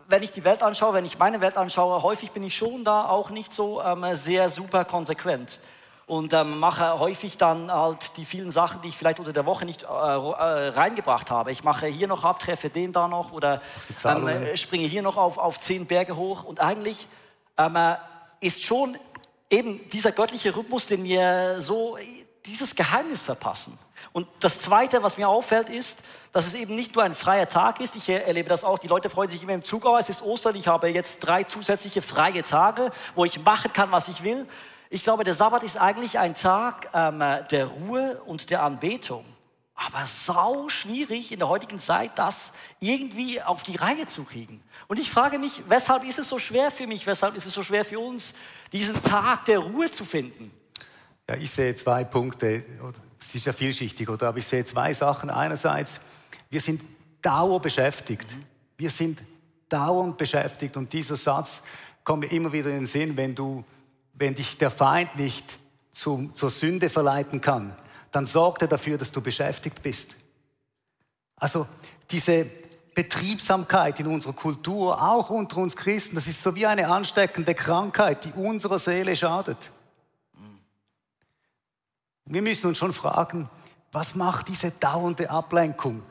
wenn 0.08 0.24
ich 0.24 0.32
die 0.32 0.44
Welt 0.44 0.64
anschaue, 0.64 0.94
wenn 0.94 1.06
ich 1.06 1.20
meine 1.20 1.42
Welt 1.42 1.58
anschaue, 1.58 2.02
häufig 2.02 2.32
bin 2.32 2.44
ich 2.44 2.56
schon 2.56 2.84
da 2.84 3.06
auch 3.06 3.30
nicht 3.30 3.54
so 3.54 3.82
ähm, 3.82 4.06
sehr 4.16 4.50
super 4.50 4.86
konsequent 4.86 5.60
und 6.08 6.32
ähm, 6.32 6.60
mache 6.60 7.00
häufig 7.00 7.38
dann 7.38 7.70
halt 7.72 8.16
die 8.16 8.24
vielen 8.24 8.50
Sachen, 8.50 8.82
die 8.82 8.88
ich 8.88 8.98
vielleicht 8.98 9.20
unter 9.20 9.34
der 9.34 9.46
Woche 9.46 9.66
nicht 9.66 9.84
äh, 9.84 9.88
äh, 9.88 10.70
reingebracht 10.70 11.30
habe. 11.30 11.52
Ich 11.52 11.66
mache 11.66 11.88
hier 11.88 12.08
noch 12.08 12.24
ab, 12.24 12.40
treffe 12.40 12.70
den 12.70 12.94
da 12.94 13.10
noch 13.10 13.34
oder 13.34 13.62
ähm, 14.06 14.28
äh, 14.28 14.56
springe 14.56 14.88
hier 14.88 15.02
noch 15.02 15.18
auf, 15.18 15.38
auf 15.38 15.60
zehn 15.60 15.86
Berge 15.86 16.16
hoch. 16.16 16.46
Und 16.46 16.62
eigentlich 16.62 17.08
ähm, 17.58 17.76
äh, 17.76 17.96
ist 18.40 18.64
schon 18.64 18.98
eben 19.50 19.88
dieser 19.90 20.14
göttliche 20.14 20.56
Rhythmus, 20.56 20.88
den 20.88 21.04
wir 21.04 21.60
so 21.60 21.98
dieses 22.46 22.74
Geheimnis 22.76 23.22
verpassen. 23.22 23.78
Und 24.12 24.28
das 24.40 24.60
Zweite, 24.60 25.04
was 25.04 25.18
mir 25.18 25.28
auffällt, 25.28 25.70
ist, 25.70 26.04
dass 26.32 26.48
es 26.48 26.54
eben 26.54 26.76
nicht 26.76 26.96
nur 26.96 27.04
ein 27.04 27.16
freier 27.16 27.48
Tag 27.48 27.80
ist. 27.80 27.96
Ich 27.96 28.10
erlebe 28.10 28.50
das 28.50 28.64
auch. 28.64 28.80
Die 28.80 28.88
Leute 28.88 29.10
freuen 29.10 29.30
sich 29.30 29.44
immer 29.44 29.54
im 29.54 29.62
Zug, 29.62 29.86
oh, 29.86 29.98
es 29.98 30.10
ist 30.10 30.24
Ostern, 30.24 30.56
ich 30.56 30.68
habe 30.68 30.90
jetzt 30.90 31.20
drei 31.20 31.44
zusätzliche 31.44 32.02
freie 32.02 32.44
Tage, 32.44 32.92
wo 33.16 33.26
ich 33.26 33.44
machen 33.44 33.74
kann, 33.74 33.92
was 33.92 34.08
ich 34.08 34.24
will. 34.24 34.46
Ich 34.90 35.04
glaube, 35.04 35.24
der 35.24 35.34
Sabbat 35.34 35.64
ist 35.64 35.78
eigentlich 35.78 36.18
ein 36.18 36.34
Tag 36.34 36.90
ähm, 36.94 37.22
der 37.52 37.66
Ruhe 37.66 38.22
und 38.26 38.50
der 38.50 38.64
Anbetung. 38.64 39.26
Aber 39.80 40.08
sau 40.08 40.70
schwierig 40.70 41.32
in 41.32 41.38
der 41.38 41.50
heutigen 41.50 41.78
Zeit, 41.78 42.12
das 42.16 42.54
irgendwie 42.80 43.42
auf 43.44 43.62
die 43.62 43.76
Reihe 43.76 44.08
zu 44.08 44.24
kriegen. 44.24 44.64
Und 44.88 45.00
ich 45.00 45.12
frage 45.12 45.38
mich, 45.38 45.62
weshalb 45.68 46.04
ist 46.04 46.18
es 46.18 46.30
so 46.30 46.40
schwer 46.40 46.72
für 46.72 46.88
mich, 46.88 47.06
weshalb 47.06 47.36
ist 47.36 47.46
es 47.46 47.54
so 47.54 47.62
schwer 47.62 47.86
für 47.86 48.00
uns, 48.00 48.34
diesen 48.74 49.02
Tag 49.04 49.46
der 49.46 49.60
Ruhe 49.60 49.92
zu 49.92 50.04
finden? 50.04 50.52
Ja, 51.30 51.36
ich 51.36 51.52
sehe 51.52 51.76
zwei 51.76 52.04
Punkte. 52.06 52.66
Es 53.20 53.36
ist 53.36 53.46
ja 53.46 53.54
vielschichtig, 53.54 54.10
oder? 54.10 54.30
Aber 54.30 54.38
ich 54.38 54.48
sehe 54.48 54.66
zwei 54.66 54.94
Sachen. 54.94 55.30
Einerseits, 55.30 56.00
wir 56.50 56.62
sind 56.62 56.82
dauerbeschäftigt. 57.22 58.36
Mhm. 58.36 58.44
Wir 58.78 58.90
sind 58.90 59.22
dauernd 59.70 60.18
beschäftigt. 60.18 60.78
Und 60.78 60.94
dieser 60.94 61.16
Satz 61.16 61.62
kommt 62.04 62.22
mir 62.22 62.32
immer 62.32 62.54
wieder 62.54 62.70
in 62.70 62.78
den 62.78 62.88
Sinn, 62.88 63.18
wenn 63.18 63.36
du 63.36 63.64
wenn 64.18 64.36
dich 64.36 64.58
der 64.58 64.72
Feind 64.72 65.16
nicht 65.16 65.58
zum, 65.92 66.34
zur 66.36 66.50
Sünde 66.50 66.90
verleiten 66.90 67.42
kann, 67.42 67.76
dann 68.12 68.26
sorgt 68.26 68.64
er 68.64 68.68
dafür, 68.68 68.98
dass 68.98 69.12
du 69.12 69.22
beschäftigt 69.22 69.82
bist. 69.82 70.16
Also 71.36 71.68
diese 72.10 72.48
Betriebsamkeit 72.96 74.00
in 74.00 74.08
unserer 74.08 74.34
Kultur, 74.34 75.00
auch 75.02 75.30
unter 75.30 75.58
uns 75.58 75.76
Christen, 75.76 76.16
das 76.16 76.26
ist 76.26 76.42
so 76.42 76.56
wie 76.56 76.66
eine 76.66 76.88
ansteckende 76.88 77.54
Krankheit, 77.54 78.26
die 78.26 78.32
unserer 78.32 78.80
Seele 78.80 79.16
schadet. 79.16 79.72
Wir 82.30 82.42
müssen 82.42 82.68
uns 82.68 82.78
schon 82.78 82.94
fragen, 82.94 83.50
was 83.92 84.16
macht 84.16 84.50
diese 84.50 84.72
dauernde 84.72 85.30
Ablenkung? 85.30 86.04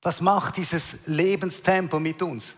Was 0.00 0.20
macht 0.20 0.56
dieses 0.56 0.98
Lebenstempo 1.06 2.00
mit 2.00 2.22
uns? 2.22 2.56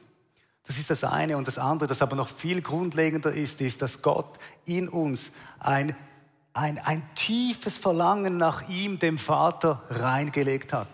Das 0.66 0.78
ist 0.78 0.90
das 0.90 1.02
eine. 1.02 1.36
Und 1.36 1.48
das 1.48 1.58
andere, 1.58 1.88
das 1.88 2.02
aber 2.02 2.14
noch 2.14 2.28
viel 2.28 2.60
grundlegender 2.60 3.32
ist, 3.32 3.60
ist, 3.60 3.82
dass 3.82 4.02
Gott 4.02 4.38
in 4.66 4.88
uns 4.88 5.32
ein, 5.58 5.96
ein, 6.52 6.78
ein 6.78 7.02
tiefes 7.14 7.78
Verlangen 7.78 8.36
nach 8.36 8.68
ihm, 8.68 8.98
dem 8.98 9.18
Vater, 9.18 9.82
reingelegt 9.88 10.72
hat. 10.72 10.88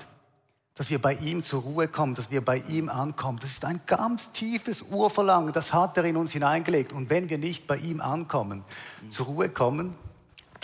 Dass 0.75 0.91
wir 0.91 1.01
bei 1.01 1.15
ihm 1.15 1.43
zur 1.43 1.63
Ruhe 1.63 1.89
kommen, 1.89 2.15
dass 2.15 2.31
wir 2.31 2.43
bei 2.43 2.59
ihm 2.59 2.89
ankommen. 2.89 3.41
Das 3.41 3.51
ist 3.51 3.65
ein 3.65 3.81
ganz 3.87 4.33
tiefes 4.33 4.83
Urverlangen, 4.83 5.53
das 5.53 5.73
hat 5.73 5.97
er 5.97 6.05
in 6.05 6.17
uns 6.17 6.33
hineingelegt. 6.33 6.93
Und 6.93 7.11
wenn 7.11 7.29
wir 7.29 7.39
nicht 7.39 7.67
bei 7.67 7.77
ihm 7.77 8.01
ankommen, 8.01 8.65
zur 9.09 9.27
Ruhe 9.27 9.49
kommen, 9.49 9.95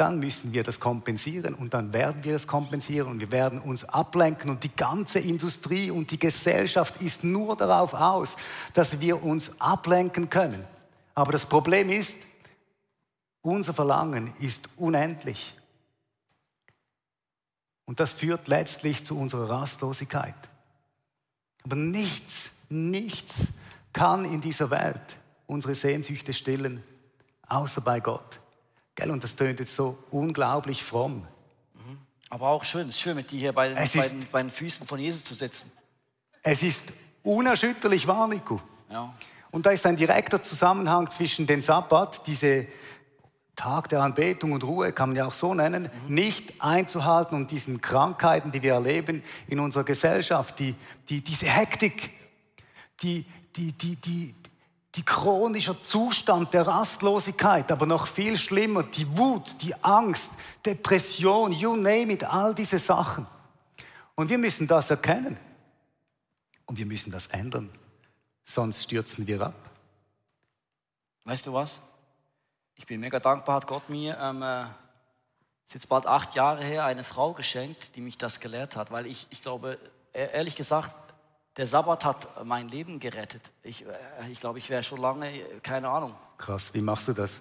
dann 0.00 0.18
müssen 0.18 0.54
wir 0.54 0.62
das 0.62 0.80
kompensieren 0.80 1.54
und 1.54 1.74
dann 1.74 1.92
werden 1.92 2.24
wir 2.24 2.32
das 2.32 2.46
kompensieren 2.46 3.08
und 3.08 3.20
wir 3.20 3.30
werden 3.30 3.60
uns 3.60 3.84
ablenken 3.84 4.48
und 4.48 4.64
die 4.64 4.74
ganze 4.74 5.18
Industrie 5.18 5.90
und 5.90 6.10
die 6.10 6.18
Gesellschaft 6.18 7.02
ist 7.02 7.22
nur 7.22 7.54
darauf 7.54 7.92
aus, 7.92 8.36
dass 8.72 9.00
wir 9.00 9.22
uns 9.22 9.52
ablenken 9.60 10.30
können. 10.30 10.66
Aber 11.14 11.32
das 11.32 11.44
Problem 11.44 11.90
ist, 11.90 12.14
unser 13.42 13.74
Verlangen 13.74 14.32
ist 14.38 14.70
unendlich. 14.78 15.54
Und 17.84 18.00
das 18.00 18.12
führt 18.12 18.48
letztlich 18.48 19.04
zu 19.04 19.18
unserer 19.18 19.50
Rastlosigkeit. 19.50 20.34
Aber 21.62 21.76
nichts, 21.76 22.52
nichts 22.70 23.48
kann 23.92 24.24
in 24.24 24.40
dieser 24.40 24.70
Welt 24.70 25.18
unsere 25.46 25.74
Sehnsüchte 25.74 26.32
stillen, 26.32 26.82
außer 27.48 27.82
bei 27.82 28.00
Gott. 28.00 28.40
Gell? 28.94 29.10
Und 29.10 29.24
das 29.24 29.36
tönt 29.36 29.60
jetzt 29.60 29.74
so 29.74 29.98
unglaublich 30.10 30.82
fromm. 30.82 31.26
Mhm. 31.74 31.98
Aber 32.28 32.48
auch 32.48 32.64
schön, 32.64 32.88
es 32.88 32.96
ist 32.96 33.00
schön, 33.00 33.16
mit 33.16 33.30
dir 33.30 33.38
hier 33.38 33.52
bei 33.52 33.68
den, 33.68 33.76
bei, 33.76 34.08
den, 34.08 34.26
bei 34.30 34.42
den, 34.42 34.50
Füßen 34.50 34.86
von 34.86 34.98
Jesus 34.98 35.24
zu 35.24 35.34
sitzen. 35.34 35.70
Es 36.42 36.62
ist 36.62 36.84
unerschütterlich 37.22 38.06
wahr, 38.06 38.28
Nico. 38.28 38.60
Ja. 38.90 39.14
Und 39.50 39.66
da 39.66 39.70
ist 39.70 39.84
ein 39.86 39.96
direkter 39.96 40.42
Zusammenhang 40.42 41.10
zwischen 41.10 41.46
dem 41.46 41.60
Sabbat, 41.60 42.26
diese 42.26 42.66
Tag 43.56 43.90
der 43.90 44.00
Anbetung 44.00 44.52
und 44.52 44.64
Ruhe, 44.64 44.92
kann 44.92 45.10
man 45.10 45.16
ja 45.16 45.26
auch 45.26 45.34
so 45.34 45.52
nennen, 45.52 45.90
mhm. 46.06 46.14
nicht 46.14 46.62
einzuhalten 46.62 47.36
und 47.36 47.50
diesen 47.50 47.80
Krankheiten, 47.82 48.52
die 48.52 48.62
wir 48.62 48.72
erleben 48.72 49.22
in 49.48 49.60
unserer 49.60 49.84
Gesellschaft, 49.84 50.58
die, 50.58 50.74
die, 51.08 51.20
diese 51.20 51.46
Hektik, 51.46 52.10
die, 53.02 53.26
die, 53.56 53.72
die, 53.72 53.96
die, 53.96 54.34
die 54.96 55.04
chronische 55.04 55.80
Zustand 55.82 56.52
der 56.52 56.66
Rastlosigkeit, 56.66 57.70
aber 57.70 57.86
noch 57.86 58.06
viel 58.06 58.36
schlimmer, 58.36 58.82
die 58.82 59.16
Wut, 59.16 59.62
die 59.62 59.74
Angst, 59.84 60.30
Depression, 60.66 61.52
you 61.52 61.76
name 61.76 62.12
it, 62.12 62.24
all 62.24 62.54
diese 62.54 62.78
Sachen. 62.78 63.26
Und 64.16 64.28
wir 64.28 64.38
müssen 64.38 64.66
das 64.66 64.90
erkennen. 64.90 65.38
Und 66.66 66.78
wir 66.78 66.86
müssen 66.86 67.10
das 67.10 67.28
ändern. 67.28 67.70
Sonst 68.44 68.84
stürzen 68.84 69.26
wir 69.26 69.40
ab. 69.40 69.70
Weißt 71.24 71.46
du 71.46 71.52
was? 71.52 71.80
Ich 72.74 72.86
bin 72.86 73.00
mega 73.00 73.20
dankbar, 73.20 73.56
hat 73.56 73.66
Gott 73.66 73.88
mir, 73.88 74.18
ähm, 74.18 74.42
äh, 74.42 74.64
ist 75.66 75.74
jetzt 75.74 75.88
bald 75.88 76.06
acht 76.06 76.34
Jahre 76.34 76.64
her, 76.64 76.84
eine 76.84 77.04
Frau 77.04 77.32
geschenkt, 77.32 77.94
die 77.94 78.00
mich 78.00 78.18
das 78.18 78.40
gelehrt 78.40 78.74
hat. 78.74 78.90
Weil 78.90 79.06
ich, 79.06 79.26
ich 79.30 79.42
glaube, 79.42 79.78
e-, 80.12 80.30
ehrlich 80.32 80.56
gesagt, 80.56 80.92
der 81.56 81.66
Sabbat 81.66 82.04
hat 82.04 82.44
mein 82.44 82.68
Leben 82.68 83.00
gerettet. 83.00 83.50
Ich, 83.62 83.84
äh, 83.84 83.88
ich 84.30 84.40
glaube, 84.40 84.58
ich 84.58 84.70
wäre 84.70 84.82
schon 84.82 85.00
lange, 85.00 85.30
keine 85.62 85.88
Ahnung. 85.88 86.14
Krass, 86.38 86.72
wie 86.72 86.80
machst 86.80 87.08
du 87.08 87.12
das? 87.12 87.40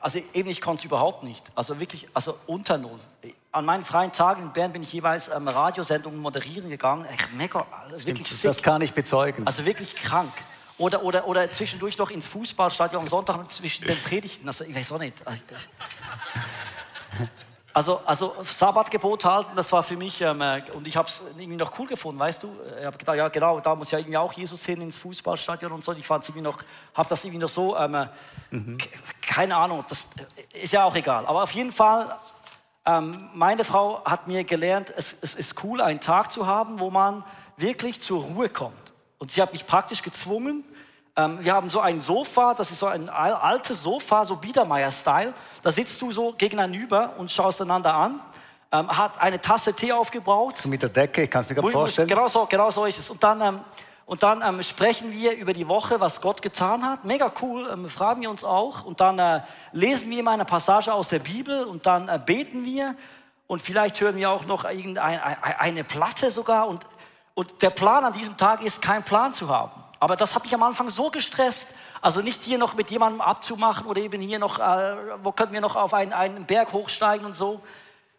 Also 0.00 0.20
eben, 0.32 0.48
ich 0.50 0.60
konnte 0.60 0.80
es 0.80 0.84
überhaupt 0.84 1.22
nicht. 1.22 1.52
Also 1.54 1.78
wirklich, 1.78 2.08
also 2.14 2.36
unter 2.46 2.78
Null. 2.78 2.98
An 3.52 3.64
meinen 3.64 3.84
freien 3.84 4.10
Tagen 4.10 4.42
in 4.42 4.52
Bern 4.52 4.72
bin 4.72 4.82
ich 4.82 4.92
jeweils 4.92 5.28
ähm, 5.28 5.46
Radiosendungen 5.46 6.18
moderieren 6.18 6.68
gegangen. 6.68 7.04
Echt 7.06 7.32
mega, 7.32 7.64
also 7.70 8.06
wirklich 8.06 8.26
Stimmt, 8.26 8.40
sick. 8.40 8.50
das 8.50 8.62
kann 8.62 8.82
ich 8.82 8.92
bezeugen. 8.92 9.46
Also 9.46 9.64
wirklich 9.64 9.94
krank. 9.94 10.32
Oder, 10.76 11.04
oder, 11.04 11.28
oder 11.28 11.50
zwischendurch 11.52 11.96
noch 11.98 12.10
ins 12.10 12.26
Fußballstadion 12.26 13.02
am 13.02 13.06
Sonntag 13.06 13.50
zwischen 13.52 13.86
den 13.86 13.96
Predigten. 14.02 14.48
Also 14.48 14.64
ich 14.64 14.74
weiß 14.74 14.92
auch 14.92 14.98
nicht. 14.98 15.14
Also, 17.76 18.00
also 18.06 18.36
Sabbatgebot 18.40 19.24
halten, 19.24 19.56
das 19.56 19.72
war 19.72 19.82
für 19.82 19.96
mich, 19.96 20.20
ähm, 20.20 20.40
äh, 20.40 20.62
und 20.74 20.86
ich 20.86 20.96
habe 20.96 21.08
es 21.08 21.24
irgendwie 21.36 21.56
noch 21.56 21.76
cool 21.78 21.88
gefunden, 21.88 22.20
weißt 22.20 22.44
du? 22.44 22.54
Ich 22.78 22.86
habe 22.86 22.96
gedacht, 22.96 23.16
ja 23.16 23.26
genau, 23.26 23.58
da 23.58 23.74
muss 23.74 23.90
ja 23.90 23.98
irgendwie 23.98 24.16
auch 24.16 24.32
Jesus 24.32 24.64
hin 24.64 24.80
ins 24.80 24.96
Fußballstadion 24.96 25.72
und 25.72 25.82
so. 25.82 25.92
Ich 25.92 26.06
fand 26.06 26.22
irgendwie 26.24 26.42
noch, 26.42 26.58
habe 26.94 27.08
das 27.08 27.24
irgendwie 27.24 27.40
noch 27.42 27.48
so, 27.48 27.76
ähm, 27.76 27.94
äh, 27.96 28.06
Mhm. 28.52 28.78
ke- 28.78 28.88
keine 29.22 29.56
Ahnung, 29.56 29.84
das 29.88 30.08
äh, 30.52 30.62
ist 30.62 30.72
ja 30.72 30.84
auch 30.84 30.94
egal. 30.94 31.26
Aber 31.26 31.42
auf 31.42 31.50
jeden 31.50 31.72
Fall, 31.72 32.16
ähm, 32.86 33.28
meine 33.34 33.64
Frau 33.64 34.04
hat 34.04 34.28
mir 34.28 34.44
gelernt, 34.44 34.92
es, 34.96 35.16
es 35.20 35.34
ist 35.34 35.64
cool, 35.64 35.80
einen 35.80 35.98
Tag 36.00 36.30
zu 36.30 36.46
haben, 36.46 36.78
wo 36.78 36.90
man 36.92 37.24
wirklich 37.56 38.00
zur 38.00 38.22
Ruhe 38.22 38.48
kommt. 38.50 38.92
Und 39.18 39.32
sie 39.32 39.42
hat 39.42 39.52
mich 39.52 39.66
praktisch 39.66 40.02
gezwungen. 40.02 40.62
Ähm, 41.16 41.38
wir 41.44 41.54
haben 41.54 41.68
so 41.68 41.80
ein 41.80 42.00
Sofa, 42.00 42.54
das 42.54 42.70
ist 42.72 42.80
so 42.80 42.86
ein 42.86 43.08
al- 43.08 43.34
altes 43.34 43.82
Sofa, 43.82 44.24
so 44.24 44.34
Biedermeier-Style. 44.36 45.32
Da 45.62 45.70
sitzt 45.70 46.02
du 46.02 46.10
so 46.10 46.32
gegenüber 46.32 47.12
und 47.18 47.30
schaust 47.30 47.62
einander 47.62 47.94
an. 47.94 48.18
Ähm, 48.72 48.88
hat 48.88 49.20
eine 49.20 49.40
Tasse 49.40 49.74
Tee 49.74 49.92
aufgebraut. 49.92 50.58
so 50.58 50.68
mit 50.68 50.82
der 50.82 50.88
Decke, 50.88 51.28
kannst 51.28 51.48
du 51.48 51.54
mir 51.54 51.60
gerade 51.60 51.72
vorstellen? 51.72 52.08
Genau 52.08 52.26
so, 52.26 52.44
genau 52.46 52.70
so 52.70 52.84
ist 52.86 52.98
es. 52.98 53.10
Und 53.10 53.22
dann, 53.22 53.40
ähm, 53.40 53.60
und 54.06 54.24
dann 54.24 54.42
ähm, 54.42 54.60
sprechen 54.64 55.12
wir 55.12 55.36
über 55.36 55.52
die 55.52 55.68
Woche, 55.68 56.00
was 56.00 56.20
Gott 56.20 56.42
getan 56.42 56.84
hat. 56.84 57.04
Mega 57.04 57.30
cool, 57.40 57.70
ähm, 57.72 57.88
fragen 57.88 58.20
wir 58.22 58.30
uns 58.30 58.42
auch. 58.42 58.84
Und 58.84 58.98
dann 59.00 59.20
äh, 59.20 59.42
lesen 59.70 60.10
wir 60.10 60.18
immer 60.18 60.32
eine 60.32 60.44
Passage 60.44 60.92
aus 60.92 61.06
der 61.08 61.20
Bibel 61.20 61.62
und 61.64 61.86
dann 61.86 62.08
äh, 62.08 62.18
beten 62.24 62.64
wir. 62.64 62.96
Und 63.46 63.62
vielleicht 63.62 64.00
hören 64.00 64.16
wir 64.16 64.30
auch 64.30 64.46
noch 64.46 64.64
irgendeine 64.64 65.22
eine, 65.22 65.60
eine 65.60 65.84
Platte 65.84 66.32
sogar. 66.32 66.66
Und, 66.66 66.84
und 67.34 67.62
der 67.62 67.70
Plan 67.70 68.04
an 68.04 68.12
diesem 68.14 68.36
Tag 68.36 68.62
ist, 68.62 68.82
keinen 68.82 69.04
Plan 69.04 69.32
zu 69.32 69.48
haben. 69.48 69.83
Aber 70.04 70.16
das 70.16 70.34
hat 70.34 70.44
mich 70.44 70.54
am 70.54 70.62
Anfang 70.62 70.90
so 70.90 71.10
gestresst. 71.10 71.70
Also 72.02 72.20
nicht 72.20 72.42
hier 72.42 72.58
noch 72.58 72.74
mit 72.74 72.90
jemandem 72.90 73.22
abzumachen 73.22 73.86
oder 73.86 74.02
eben 74.02 74.20
hier 74.20 74.38
noch, 74.38 74.58
äh, 74.58 74.96
wo 75.22 75.32
können 75.32 75.54
wir 75.54 75.62
noch 75.62 75.76
auf 75.76 75.94
einen, 75.94 76.12
einen 76.12 76.44
Berg 76.44 76.74
hochsteigen 76.74 77.24
und 77.24 77.34
so. 77.34 77.62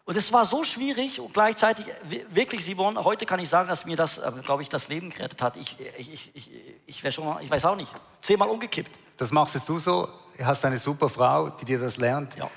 Und 0.05 0.17
es 0.17 0.33
war 0.33 0.45
so 0.45 0.63
schwierig 0.63 1.19
und 1.19 1.31
gleichzeitig, 1.35 1.85
wi- 2.09 2.25
wirklich, 2.31 2.65
Simon, 2.65 2.97
heute 3.03 3.27
kann 3.27 3.39
ich 3.39 3.49
sagen, 3.49 3.69
dass 3.69 3.85
mir 3.85 3.95
das, 3.95 4.17
ähm, 4.17 4.41
glaube 4.41 4.63
ich, 4.63 4.69
das 4.69 4.87
Leben 4.87 5.11
gerettet 5.11 5.43
hat. 5.43 5.57
Ich, 5.57 5.77
ich, 5.99 6.11
ich, 6.11 6.31
ich, 6.35 6.51
ich, 6.87 7.03
wär 7.03 7.11
schon, 7.11 7.37
ich 7.41 7.51
weiß 7.51 7.65
auch 7.65 7.75
nicht, 7.75 7.91
zehnmal 8.19 8.49
umgekippt. 8.49 8.99
Das 9.17 9.29
machst 9.29 9.53
jetzt 9.53 9.69
du 9.69 9.77
so, 9.77 10.09
du 10.39 10.43
hast 10.43 10.65
eine 10.65 10.79
super 10.79 11.07
Frau, 11.07 11.49
die 11.49 11.65
dir 11.65 11.77
das 11.77 11.97
lernt. 11.97 12.35
Ja. 12.35 12.49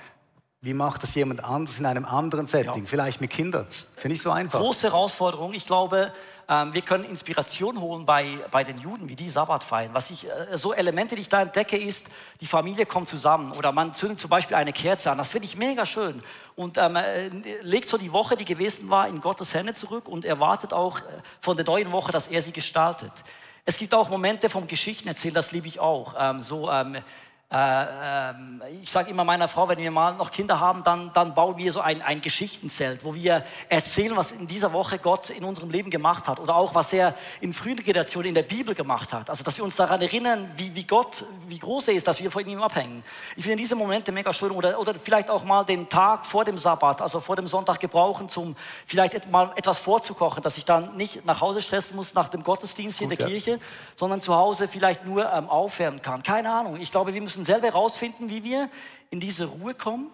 Wie 0.62 0.72
macht 0.72 1.02
das 1.02 1.14
jemand 1.14 1.44
anders 1.44 1.78
in 1.78 1.84
einem 1.84 2.06
anderen 2.06 2.46
Setting? 2.46 2.84
Ja. 2.84 2.88
Vielleicht 2.88 3.20
mit 3.20 3.30
Kindern. 3.30 3.66
Ist 3.68 3.92
ja 4.02 4.08
nicht 4.08 4.22
so 4.22 4.30
einfach. 4.30 4.58
Große 4.58 4.86
Herausforderung. 4.86 5.52
Ich 5.52 5.66
glaube, 5.66 6.12
ähm, 6.50 6.72
wir 6.72 6.80
können 6.80 7.04
Inspiration 7.04 7.78
holen 7.78 8.06
bei, 8.06 8.38
bei 8.50 8.64
den 8.64 8.78
Juden, 8.78 9.08
wie 9.08 9.16
die 9.16 9.28
Sabbat 9.28 9.64
feiern. 9.64 9.90
Was 9.92 10.10
ich, 10.10 10.26
äh, 10.26 10.56
so 10.56 10.72
Elemente, 10.72 11.14
die 11.14 11.20
ich 11.20 11.28
da 11.28 11.42
entdecke, 11.42 11.76
ist, 11.76 12.06
die 12.40 12.46
Familie 12.46 12.86
kommt 12.86 13.06
zusammen 13.08 13.52
oder 13.52 13.70
man 13.70 13.92
zündet 13.92 14.18
zum 14.18 14.30
Beispiel 14.30 14.56
eine 14.56 14.72
Kerze 14.72 15.10
an. 15.10 15.18
Das 15.18 15.28
finde 15.28 15.46
ich 15.46 15.56
mega 15.56 15.84
schön. 15.84 16.22
Und 16.56 16.78
ähm, 16.78 16.96
äh, 16.96 17.28
legt 17.60 17.88
so 17.88 17.98
die 17.98 18.12
Woche, 18.12 18.36
die 18.36 18.46
gewesen 18.46 18.88
war, 18.88 19.08
in 19.08 19.20
Gottes 19.20 19.52
Hände 19.52 19.74
zurück 19.74 20.08
und 20.08 20.24
erwartet 20.24 20.72
auch 20.72 21.00
äh, 21.00 21.02
von 21.40 21.54
der 21.54 21.66
neuen 21.66 21.92
Woche, 21.92 22.12
dass 22.12 22.28
er 22.28 22.40
sie 22.40 22.52
gestaltet. 22.52 23.12
Es 23.66 23.76
gibt 23.76 23.92
auch 23.92 24.08
Momente 24.08 24.48
vom 24.48 24.66
Geschichten 24.66 25.08
erzählen, 25.08 25.34
das 25.34 25.52
liebe 25.52 25.68
ich 25.68 25.78
auch. 25.80 26.14
Ähm, 26.18 26.40
so, 26.40 26.70
ähm, 26.70 26.96
äh, 27.50 27.56
ähm, 27.56 28.62
ich 28.82 28.90
sage 28.90 29.08
immer 29.08 29.24
meiner 29.24 29.48
Frau, 29.48 29.66
wenn 29.68 29.78
wir 29.78 29.90
mal 29.90 30.12
noch 30.12 30.30
Kinder 30.30 30.60
haben, 30.60 30.82
dann, 30.82 31.10
dann 31.14 31.34
bauen 31.34 31.56
wir 31.56 31.72
so 31.72 31.80
ein, 31.80 32.02
ein 32.02 32.20
Geschichtenzelt, 32.20 33.06
wo 33.06 33.14
wir 33.14 33.42
erzählen, 33.70 34.14
was 34.16 34.32
in 34.32 34.46
dieser 34.46 34.74
Woche 34.74 34.98
Gott 34.98 35.30
in 35.30 35.44
unserem 35.44 35.70
Leben 35.70 35.90
gemacht 35.90 36.28
hat 36.28 36.40
oder 36.40 36.54
auch 36.54 36.74
was 36.74 36.92
er 36.92 37.14
in 37.40 37.54
frühen 37.54 37.76
Generationen 37.76 38.28
in 38.28 38.34
der 38.34 38.42
Bibel 38.42 38.74
gemacht 38.74 39.14
hat. 39.14 39.30
Also, 39.30 39.44
dass 39.44 39.56
wir 39.56 39.64
uns 39.64 39.76
daran 39.76 40.02
erinnern, 40.02 40.50
wie, 40.56 40.74
wie 40.74 40.84
Gott, 40.84 41.24
wie 41.46 41.58
groß 41.58 41.88
er 41.88 41.94
ist, 41.94 42.06
dass 42.06 42.22
wir 42.22 42.30
von 42.30 42.46
ihm 42.46 42.62
abhängen. 42.62 43.02
Ich 43.34 43.44
finde 43.44 43.56
diese 43.56 43.76
Momente 43.76 44.12
mega 44.12 44.30
schön 44.34 44.50
oder, 44.50 44.78
oder 44.78 44.94
vielleicht 44.94 45.30
auch 45.30 45.44
mal 45.44 45.64
den 45.64 45.88
Tag 45.88 46.26
vor 46.26 46.44
dem 46.44 46.58
Sabbat, 46.58 47.00
also 47.00 47.18
vor 47.18 47.36
dem 47.36 47.46
Sonntag 47.46 47.80
gebrauchen, 47.80 48.28
zum 48.28 48.56
vielleicht 48.86 49.26
mal 49.30 49.52
etwas 49.56 49.78
vorzukochen, 49.78 50.42
dass 50.42 50.58
ich 50.58 50.66
dann 50.66 50.98
nicht 50.98 51.24
nach 51.24 51.40
Hause 51.40 51.62
stressen 51.62 51.96
muss 51.96 52.12
nach 52.12 52.28
dem 52.28 52.42
Gottesdienst 52.42 52.98
hier 52.98 53.06
in 53.06 53.10
Gut, 53.10 53.20
der 53.20 53.26
ja. 53.28 53.32
Kirche, 53.32 53.58
sondern 53.94 54.20
zu 54.20 54.34
Hause 54.34 54.68
vielleicht 54.68 55.06
nur 55.06 55.32
ähm, 55.32 55.48
aufwärmen 55.48 56.02
kann. 56.02 56.22
Keine 56.22 56.52
Ahnung. 56.52 56.78
Ich 56.78 56.90
glaube, 56.90 57.14
wir 57.14 57.22
müssen 57.22 57.37
selber 57.44 57.68
herausfinden, 57.68 58.28
wie 58.28 58.44
wir 58.44 58.70
in 59.10 59.20
diese 59.20 59.46
Ruhe 59.46 59.74
kommen 59.74 60.10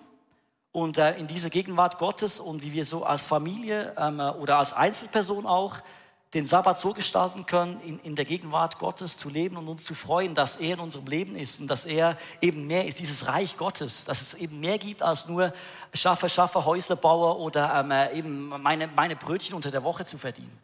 und 0.73 0.99
äh, 0.99 1.17
in 1.17 1.27
diese 1.27 1.51
Gegenwart 1.51 1.99
Gottes 1.99 2.41
und 2.41 2.63
wie 2.63 2.73
wir 2.73 2.85
so 2.85 3.05
als 3.05 3.27
Familie 3.27 3.95
ähm, 3.97 4.21
äh, 4.21 4.31
oder 4.31 4.59
als 4.59 4.73
Einzelperson 4.73 5.47
auch 5.47 5.77
den 6.35 6.47
Sabbat 6.47 6.81
so 6.81 6.93
gestalten 6.93 7.47
können, 7.47 7.81
in, 7.81 8.01
in 8.01 8.17
der 8.17 8.25
Gegenwart 8.25 8.79
Gottes 8.81 9.17
zu 9.17 9.31
leben 9.31 9.57
und 9.57 9.69
uns 9.69 9.85
zu 9.85 9.95
freuen, 9.95 10.35
dass 10.35 10.57
er 10.57 10.75
in 10.75 10.81
unserem 10.81 11.07
Leben 11.07 11.37
ist 11.37 11.61
und 11.61 11.69
dass 11.69 11.87
er 11.87 12.17
eben 12.41 12.67
mehr 12.67 12.87
ist, 12.87 12.99
dieses 12.99 13.29
Reich 13.29 13.57
Gottes, 13.57 14.05
dass 14.05 14.21
es 14.21 14.35
eben 14.35 14.59
mehr 14.59 14.79
gibt 14.79 15.01
als 15.01 15.29
nur 15.29 15.53
Schaffer, 15.93 16.29
Schaffer, 16.29 16.65
Häuslebauer 16.65 17.39
oder 17.39 17.73
ähm, 17.77 17.93
äh, 17.93 18.19
eben 18.19 18.49
meine, 18.49 18.89
meine 18.89 19.15
Brötchen 19.15 19.55
unter 19.55 19.71
der 19.71 19.85
Woche 19.85 20.05
zu 20.05 20.19
verdienen. 20.19 20.59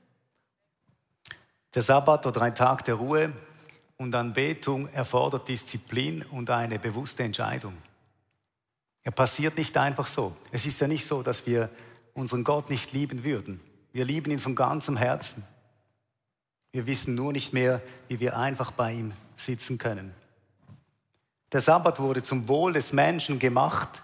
Der 1.72 1.82
Sabbat 1.82 2.26
oder 2.26 2.42
ein 2.42 2.56
Tag 2.56 2.84
der 2.84 2.96
Ruhe 2.96 3.32
und 4.00 4.14
Anbetung 4.14 4.88
erfordert 4.94 5.46
Disziplin 5.46 6.22
und 6.22 6.48
eine 6.48 6.78
bewusste 6.78 7.22
Entscheidung. 7.22 7.76
Er 9.02 9.12
passiert 9.12 9.58
nicht 9.58 9.76
einfach 9.76 10.06
so. 10.06 10.34
Es 10.50 10.64
ist 10.64 10.80
ja 10.80 10.88
nicht 10.88 11.06
so, 11.06 11.22
dass 11.22 11.44
wir 11.44 11.68
unseren 12.14 12.42
Gott 12.42 12.70
nicht 12.70 12.94
lieben 12.94 13.24
würden. 13.24 13.60
Wir 13.92 14.06
lieben 14.06 14.30
ihn 14.30 14.38
von 14.38 14.54
ganzem 14.54 14.96
Herzen. 14.96 15.44
Wir 16.72 16.86
wissen 16.86 17.14
nur 17.14 17.34
nicht 17.34 17.52
mehr, 17.52 17.82
wie 18.08 18.20
wir 18.20 18.38
einfach 18.38 18.70
bei 18.70 18.94
ihm 18.94 19.12
sitzen 19.36 19.76
können. 19.76 20.14
Der 21.52 21.60
Sabbat 21.60 22.00
wurde 22.00 22.22
zum 22.22 22.48
Wohl 22.48 22.72
des 22.72 22.94
Menschen 22.94 23.38
gemacht. 23.38 24.00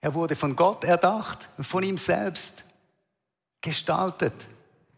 Er 0.00 0.14
wurde 0.14 0.36
von 0.36 0.56
Gott 0.56 0.84
erdacht 0.84 1.50
und 1.58 1.64
von 1.64 1.82
ihm 1.82 1.98
selbst 1.98 2.64
gestaltet. 3.60 4.48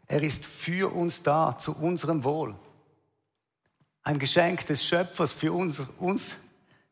Er 0.07 0.23
ist 0.23 0.47
für 0.47 0.95
uns 0.95 1.25
da, 1.25 1.59
zu 1.59 1.75
unserem 1.75 2.23
Wohl. 2.23 2.55
Ein 4.07 4.21
Geschenk 4.21 4.65
des 4.67 4.85
Schöpfers 4.85 5.33
für 5.33 5.53
uns, 5.53 5.83
uns 5.99 6.37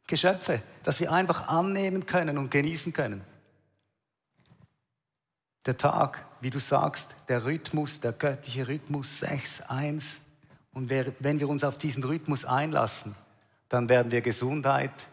Geschöpfe, 0.08 0.60
das 0.82 0.98
wir 0.98 1.12
einfach 1.12 1.46
annehmen 1.46 2.06
können 2.06 2.38
und 2.38 2.50
genießen 2.50 2.92
können. 2.92 3.22
Der 5.64 5.76
Tag, 5.78 6.24
wie 6.40 6.50
du 6.50 6.58
sagst, 6.58 7.14
der 7.28 7.44
Rhythmus, 7.44 8.00
der 8.00 8.10
göttliche 8.10 8.66
Rhythmus 8.66 9.22
6.1. 9.22 10.16
Und 10.72 10.90
wenn 10.90 11.38
wir 11.38 11.48
uns 11.48 11.62
auf 11.62 11.78
diesen 11.78 12.02
Rhythmus 12.02 12.44
einlassen, 12.44 13.14
dann 13.68 13.88
werden 13.88 14.10
wir 14.10 14.20
Gesundheit 14.20 15.06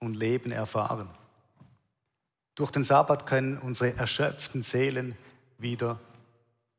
und 0.00 0.12
Leben 0.16 0.52
erfahren. 0.52 1.08
Durch 2.54 2.70
den 2.70 2.84
Sabbat 2.84 3.24
können 3.24 3.56
unsere 3.56 3.96
erschöpften 3.96 4.62
Seelen 4.62 5.16
wieder 5.56 5.98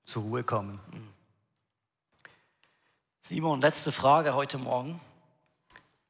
zur 0.03 0.21
Ruhe 0.21 0.43
kommen. 0.43 0.79
Simon, 3.27 3.59
letzte 3.59 3.91
Frage 3.91 4.35
heute 4.35 4.59
Morgen. 4.59 4.99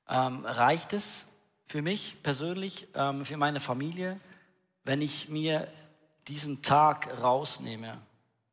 Ähm, 0.10 0.44
reicht 0.44 0.92
es 0.92 1.28
für 1.66 1.82
mich 1.82 2.22
persönlich, 2.24 2.90
ähm, 2.94 3.24
für 3.24 3.38
meine 3.38 3.62
Familie, 3.62 4.20
wenn 4.84 5.02
ich 5.02 5.30
mir 5.30 5.70
diesen 6.28 6.62
Tag 6.62 7.08
rausnehme? 7.22 7.98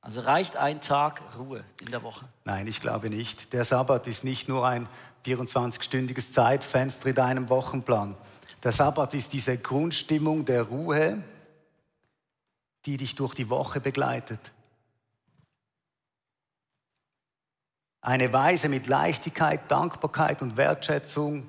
Also 0.00 0.20
reicht 0.20 0.58
ein 0.58 0.80
Tag 0.80 1.22
Ruhe 1.36 1.64
in 1.80 1.90
der 1.90 2.04
Woche? 2.04 2.24
Nein, 2.44 2.68
ich 2.68 2.78
glaube 2.78 3.10
nicht. 3.10 3.52
Der 3.52 3.64
Sabbat 3.64 4.06
ist 4.06 4.22
nicht 4.22 4.48
nur 4.48 4.64
ein 4.64 4.88
24-stündiges 5.26 6.30
Zeitfenster 6.30 7.08
in 7.08 7.16
deinem 7.16 7.48
Wochenplan. 7.50 8.16
Der 8.62 8.70
Sabbat 8.70 9.12
ist 9.14 9.32
diese 9.32 9.58
Grundstimmung 9.58 10.44
der 10.44 10.62
Ruhe, 10.62 11.20
die 12.86 12.96
dich 12.96 13.16
durch 13.16 13.34
die 13.34 13.50
Woche 13.50 13.80
begleitet. 13.80 14.52
Eine 18.02 18.32
Weise 18.32 18.68
mit 18.68 18.88
Leichtigkeit, 18.88 19.70
Dankbarkeit 19.70 20.42
und 20.42 20.56
Wertschätzung 20.56 21.46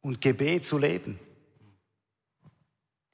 und 0.00 0.20
Gebet 0.20 0.64
zu 0.64 0.78
leben. 0.78 1.18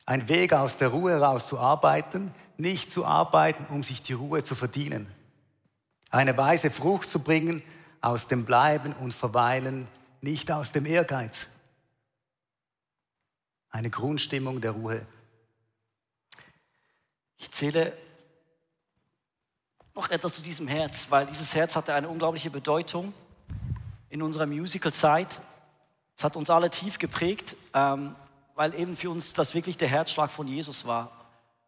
Ein 0.04 0.28
Weg 0.28 0.52
aus 0.52 0.76
der 0.76 0.88
Ruhe 0.88 1.12
heraus 1.12 1.48
zu 1.48 1.58
arbeiten, 1.58 2.34
nicht 2.58 2.90
zu 2.90 3.06
arbeiten, 3.06 3.64
um 3.74 3.82
sich 3.82 4.02
die 4.02 4.12
Ruhe 4.12 4.44
zu 4.44 4.54
verdienen. 4.54 5.06
Eine 6.10 6.36
Weise 6.36 6.70
Frucht 6.70 7.08
zu 7.08 7.20
bringen 7.20 7.62
aus 8.02 8.26
dem 8.26 8.44
Bleiben 8.44 8.92
und 8.94 9.14
Verweilen, 9.14 9.88
nicht 10.20 10.52
aus 10.52 10.70
dem 10.70 10.84
Ehrgeiz. 10.84 11.48
Eine 13.70 13.88
Grundstimmung 13.88 14.60
der 14.60 14.72
Ruhe. 14.72 15.06
Ich 17.38 17.50
zähle 17.50 17.96
noch 19.98 20.10
etwas 20.10 20.34
zu 20.34 20.42
diesem 20.42 20.66
Herz, 20.66 21.08
weil 21.10 21.26
dieses 21.26 21.54
Herz 21.54 21.76
hatte 21.76 21.92
eine 21.92 22.08
unglaubliche 22.08 22.50
Bedeutung 22.50 23.12
in 24.08 24.22
unserer 24.22 24.46
Musical-Zeit. 24.46 25.40
Es 26.16 26.24
hat 26.24 26.36
uns 26.36 26.48
alle 26.48 26.70
tief 26.70 26.98
geprägt. 26.98 27.56
Ähm, 27.74 28.14
weil 28.58 28.74
eben 28.74 28.96
für 28.96 29.08
uns 29.08 29.32
das 29.34 29.54
wirklich 29.54 29.76
der 29.76 29.86
Herzschlag 29.86 30.32
von 30.32 30.48
Jesus 30.48 30.84
war. 30.84 31.12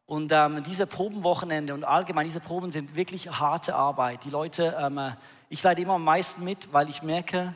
Und 0.07 0.33
ähm, 0.33 0.64
diese 0.64 0.88
Probenwochenende 0.88 1.73
und 1.73 1.85
allgemein 1.85 2.27
diese 2.27 2.40
Proben 2.40 2.73
sind 2.73 2.97
wirklich 2.97 3.31
harte 3.31 3.77
Arbeit. 3.77 4.25
Die 4.25 4.31
Leute, 4.31 4.77
ähm, 4.77 5.12
ich 5.49 5.62
leide 5.62 5.83
immer 5.83 5.95
am 5.95 6.03
meisten 6.03 6.43
mit, 6.43 6.73
weil 6.73 6.88
ich 6.88 7.03
merke, 7.03 7.55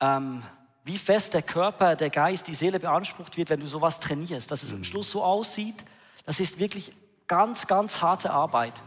ähm, 0.00 0.42
wie 0.82 0.96
fest 0.96 1.34
der 1.34 1.42
Körper, 1.42 1.94
der 1.94 2.08
Geist, 2.08 2.48
die 2.48 2.54
Seele 2.54 2.80
beansprucht 2.80 3.36
wird, 3.36 3.50
wenn 3.50 3.60
du 3.60 3.66
sowas 3.66 4.00
trainierst. 4.00 4.50
Dass 4.50 4.62
es 4.62 4.72
am 4.72 4.82
Schluss 4.82 5.10
so 5.10 5.22
aussieht, 5.22 5.84
das 6.24 6.40
ist 6.40 6.58
wirklich 6.58 6.90
ganz, 7.26 7.66
ganz 7.66 8.00
harte 8.00 8.30
Arbeit. 8.30 8.82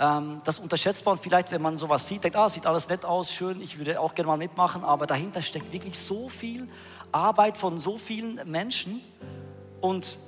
Ähm, 0.00 0.40
das 0.44 0.58
unterschätzt 0.58 1.04
man 1.04 1.18
vielleicht, 1.18 1.50
wenn 1.50 1.60
man 1.60 1.76
sowas 1.76 2.08
sieht, 2.08 2.24
denkt, 2.24 2.36
ah, 2.36 2.48
sieht 2.48 2.64
alles 2.64 2.88
nett 2.88 3.04
aus, 3.04 3.30
schön, 3.32 3.60
ich 3.60 3.78
würde 3.78 4.00
auch 4.00 4.14
gerne 4.14 4.28
mal 4.28 4.38
mitmachen, 4.38 4.82
aber 4.82 5.06
dahinter 5.06 5.42
steckt 5.42 5.74
wirklich 5.74 5.98
so 5.98 6.30
viel 6.30 6.68
Arbeit 7.12 7.58
von 7.58 7.78
so 7.78 7.98
vielen 7.98 8.40
Menschen 8.50 9.02
und 9.82 10.18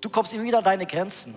du 0.00 0.10
kommst 0.10 0.34
immer 0.34 0.42
wieder 0.42 0.58
an 0.58 0.64
deine 0.64 0.84
Grenzen. 0.84 1.36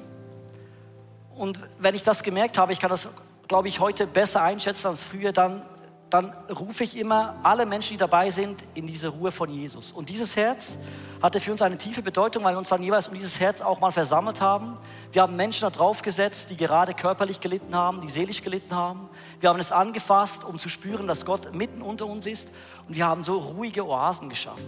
Und 1.35 1.59
wenn 1.77 1.93
ich 1.93 2.01
das 2.01 2.23
gemerkt 2.23 2.57
habe, 2.57 2.71
ich 2.71 2.79
kann 2.79 2.89
das, 2.89 3.07
glaube 3.47 3.67
ich, 3.67 3.79
heute 3.79 4.07
besser 4.07 4.41
einschätzen 4.41 4.87
als 4.87 5.03
früher, 5.03 5.31
dann, 5.31 5.61
dann 6.09 6.33
rufe 6.49 6.83
ich 6.83 6.97
immer 6.97 7.35
alle 7.43 7.65
Menschen, 7.65 7.93
die 7.93 7.97
dabei 7.97 8.29
sind, 8.31 8.63
in 8.73 8.87
diese 8.87 9.09
Ruhe 9.09 9.31
von 9.31 9.49
Jesus. 9.49 9.91
Und 9.91 10.09
dieses 10.09 10.35
Herz 10.35 10.77
hatte 11.21 11.39
für 11.39 11.51
uns 11.51 11.61
eine 11.61 11.77
tiefe 11.77 12.01
Bedeutung, 12.01 12.43
weil 12.43 12.53
wir 12.53 12.57
uns 12.57 12.69
dann 12.69 12.81
jeweils 12.81 13.07
um 13.07 13.13
dieses 13.13 13.39
Herz 13.39 13.61
auch 13.61 13.79
mal 13.79 13.91
versammelt 13.91 14.41
haben. 14.41 14.77
Wir 15.11 15.21
haben 15.21 15.35
Menschen 15.35 15.61
da 15.61 15.69
drauf 15.69 16.01
gesetzt, 16.01 16.49
die 16.49 16.57
gerade 16.57 16.93
körperlich 16.93 17.41
gelitten 17.41 17.75
haben, 17.75 18.01
die 18.01 18.09
seelisch 18.09 18.41
gelitten 18.41 18.73
haben. 18.75 19.09
Wir 19.39 19.49
haben 19.49 19.59
es 19.59 19.71
angefasst, 19.71 20.43
um 20.43 20.57
zu 20.57 20.69
spüren, 20.69 21.07
dass 21.07 21.25
Gott 21.25 21.53
mitten 21.53 21.81
unter 21.81 22.07
uns 22.07 22.25
ist. 22.25 22.49
Und 22.87 22.95
wir 22.95 23.05
haben 23.05 23.21
so 23.21 23.37
ruhige 23.37 23.85
Oasen 23.85 24.29
geschaffen. 24.29 24.65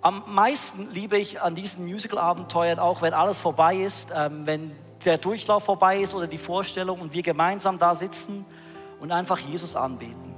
Am 0.00 0.22
meisten 0.26 0.90
liebe 0.92 1.18
ich 1.18 1.40
an 1.40 1.54
diesen 1.54 1.84
Musical-Abenteuern 1.84 2.78
auch, 2.78 3.02
wenn 3.02 3.14
alles 3.14 3.40
vorbei 3.40 3.76
ist, 3.76 4.12
ähm, 4.14 4.46
wenn 4.46 4.72
der 5.04 5.18
Durchlauf 5.18 5.64
vorbei 5.64 6.00
ist 6.00 6.14
oder 6.14 6.26
die 6.26 6.38
Vorstellung 6.38 7.00
und 7.00 7.12
wir 7.12 7.22
gemeinsam 7.22 7.78
da 7.78 7.94
sitzen 7.94 8.44
und 9.00 9.12
einfach 9.12 9.38
Jesus 9.38 9.76
anbeten. 9.76 10.34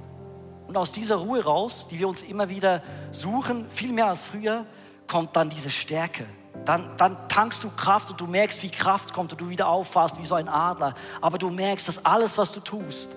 Und 0.67 0.77
aus 0.77 0.91
dieser 0.91 1.15
Ruhe 1.15 1.43
raus, 1.43 1.87
die 1.89 1.99
wir 1.99 2.07
uns 2.07 2.21
immer 2.21 2.49
wieder 2.49 2.83
suchen, 3.11 3.67
viel 3.67 3.91
mehr 3.91 4.07
als 4.07 4.23
früher, 4.23 4.65
kommt 5.07 5.35
dann 5.35 5.49
diese 5.49 5.71
Stärke. 5.71 6.25
Dann, 6.65 6.91
dann 6.97 7.17
tankst 7.27 7.63
du 7.63 7.69
Kraft 7.69 8.11
und 8.11 8.21
du 8.21 8.27
merkst, 8.27 8.61
wie 8.61 8.69
Kraft 8.69 9.13
kommt 9.13 9.31
und 9.31 9.41
du 9.41 9.49
wieder 9.49 9.67
auffasst 9.67 10.19
wie 10.19 10.25
so 10.25 10.35
ein 10.35 10.47
Adler. 10.47 10.93
Aber 11.21 11.37
du 11.37 11.49
merkst, 11.49 11.87
dass 11.87 12.05
alles, 12.05 12.37
was 12.37 12.51
du 12.51 12.59
tust, 12.59 13.15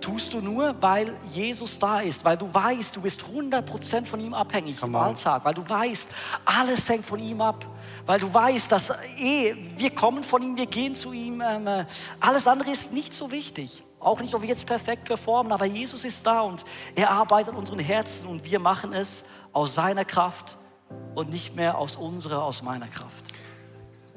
tust 0.00 0.34
du 0.34 0.40
nur, 0.40 0.74
weil 0.80 1.16
Jesus 1.30 1.78
da 1.78 2.00
ist, 2.00 2.24
weil 2.24 2.36
du 2.36 2.52
weißt, 2.52 2.94
du 2.94 3.00
bist 3.00 3.22
100% 3.22 4.04
von 4.04 4.20
ihm 4.20 4.34
abhängig 4.34 4.82
im 4.82 4.94
Alltag, 4.96 5.44
weil 5.44 5.54
du 5.54 5.66
weißt, 5.66 6.10
alles 6.44 6.88
hängt 6.88 7.06
von 7.06 7.18
ihm 7.18 7.40
ab, 7.40 7.64
weil 8.04 8.20
du 8.20 8.32
weißt, 8.32 8.70
dass 8.70 8.90
eh, 9.18 9.54
wir 9.76 9.90
kommen 9.94 10.22
von 10.22 10.42
ihm, 10.42 10.56
wir 10.56 10.66
gehen 10.66 10.94
zu 10.94 11.12
ihm, 11.12 11.40
ähm, 11.40 11.66
äh, 11.66 11.86
alles 12.20 12.46
andere 12.46 12.70
ist 12.70 12.92
nicht 12.92 13.14
so 13.14 13.30
wichtig. 13.30 13.82
Auch 14.04 14.20
nicht, 14.20 14.34
ob 14.34 14.42
wir 14.42 14.48
jetzt 14.50 14.66
perfekt 14.66 15.06
performen, 15.06 15.50
aber 15.50 15.64
Jesus 15.64 16.04
ist 16.04 16.26
da 16.26 16.42
und 16.42 16.62
er 16.94 17.10
arbeitet 17.10 17.54
unseren 17.54 17.78
Herzen 17.78 18.28
und 18.28 18.44
wir 18.44 18.58
machen 18.58 18.92
es 18.92 19.24
aus 19.54 19.74
seiner 19.74 20.04
Kraft 20.04 20.58
und 21.14 21.30
nicht 21.30 21.56
mehr 21.56 21.78
aus 21.78 21.96
unserer, 21.96 22.42
aus 22.42 22.62
meiner 22.62 22.86
Kraft. 22.86 23.24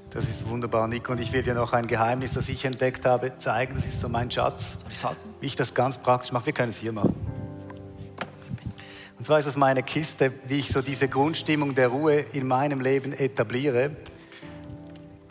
Das 0.09 0.25
ist 0.25 0.47
wunderbar, 0.49 0.89
Nico. 0.89 1.13
Und 1.13 1.21
ich 1.21 1.31
will 1.31 1.41
dir 1.41 1.53
noch 1.53 1.71
ein 1.71 1.87
Geheimnis, 1.87 2.33
das 2.33 2.49
ich 2.49 2.65
entdeckt 2.65 3.05
habe, 3.05 3.37
zeigen. 3.37 3.75
Das 3.75 3.85
ist 3.85 4.01
so 4.01 4.09
mein 4.09 4.29
Schatz. 4.29 4.73
Soll 4.73 4.91
ich 4.91 5.03
halten? 5.05 5.35
Wie 5.39 5.45
ich 5.45 5.55
das 5.55 5.73
ganz 5.73 5.97
praktisch 5.97 6.33
mache. 6.33 6.47
Wir 6.47 6.53
können 6.53 6.71
es 6.71 6.77
hier 6.77 6.91
machen. 6.91 7.15
Und 9.17 9.25
zwar 9.25 9.39
ist 9.39 9.45
es 9.45 9.55
meine 9.55 9.83
Kiste, 9.83 10.33
wie 10.47 10.57
ich 10.57 10.67
so 10.67 10.81
diese 10.81 11.07
Grundstimmung 11.07 11.75
der 11.75 11.87
Ruhe 11.87 12.25
in 12.33 12.45
meinem 12.45 12.81
Leben 12.81 13.13
etabliere. 13.13 13.95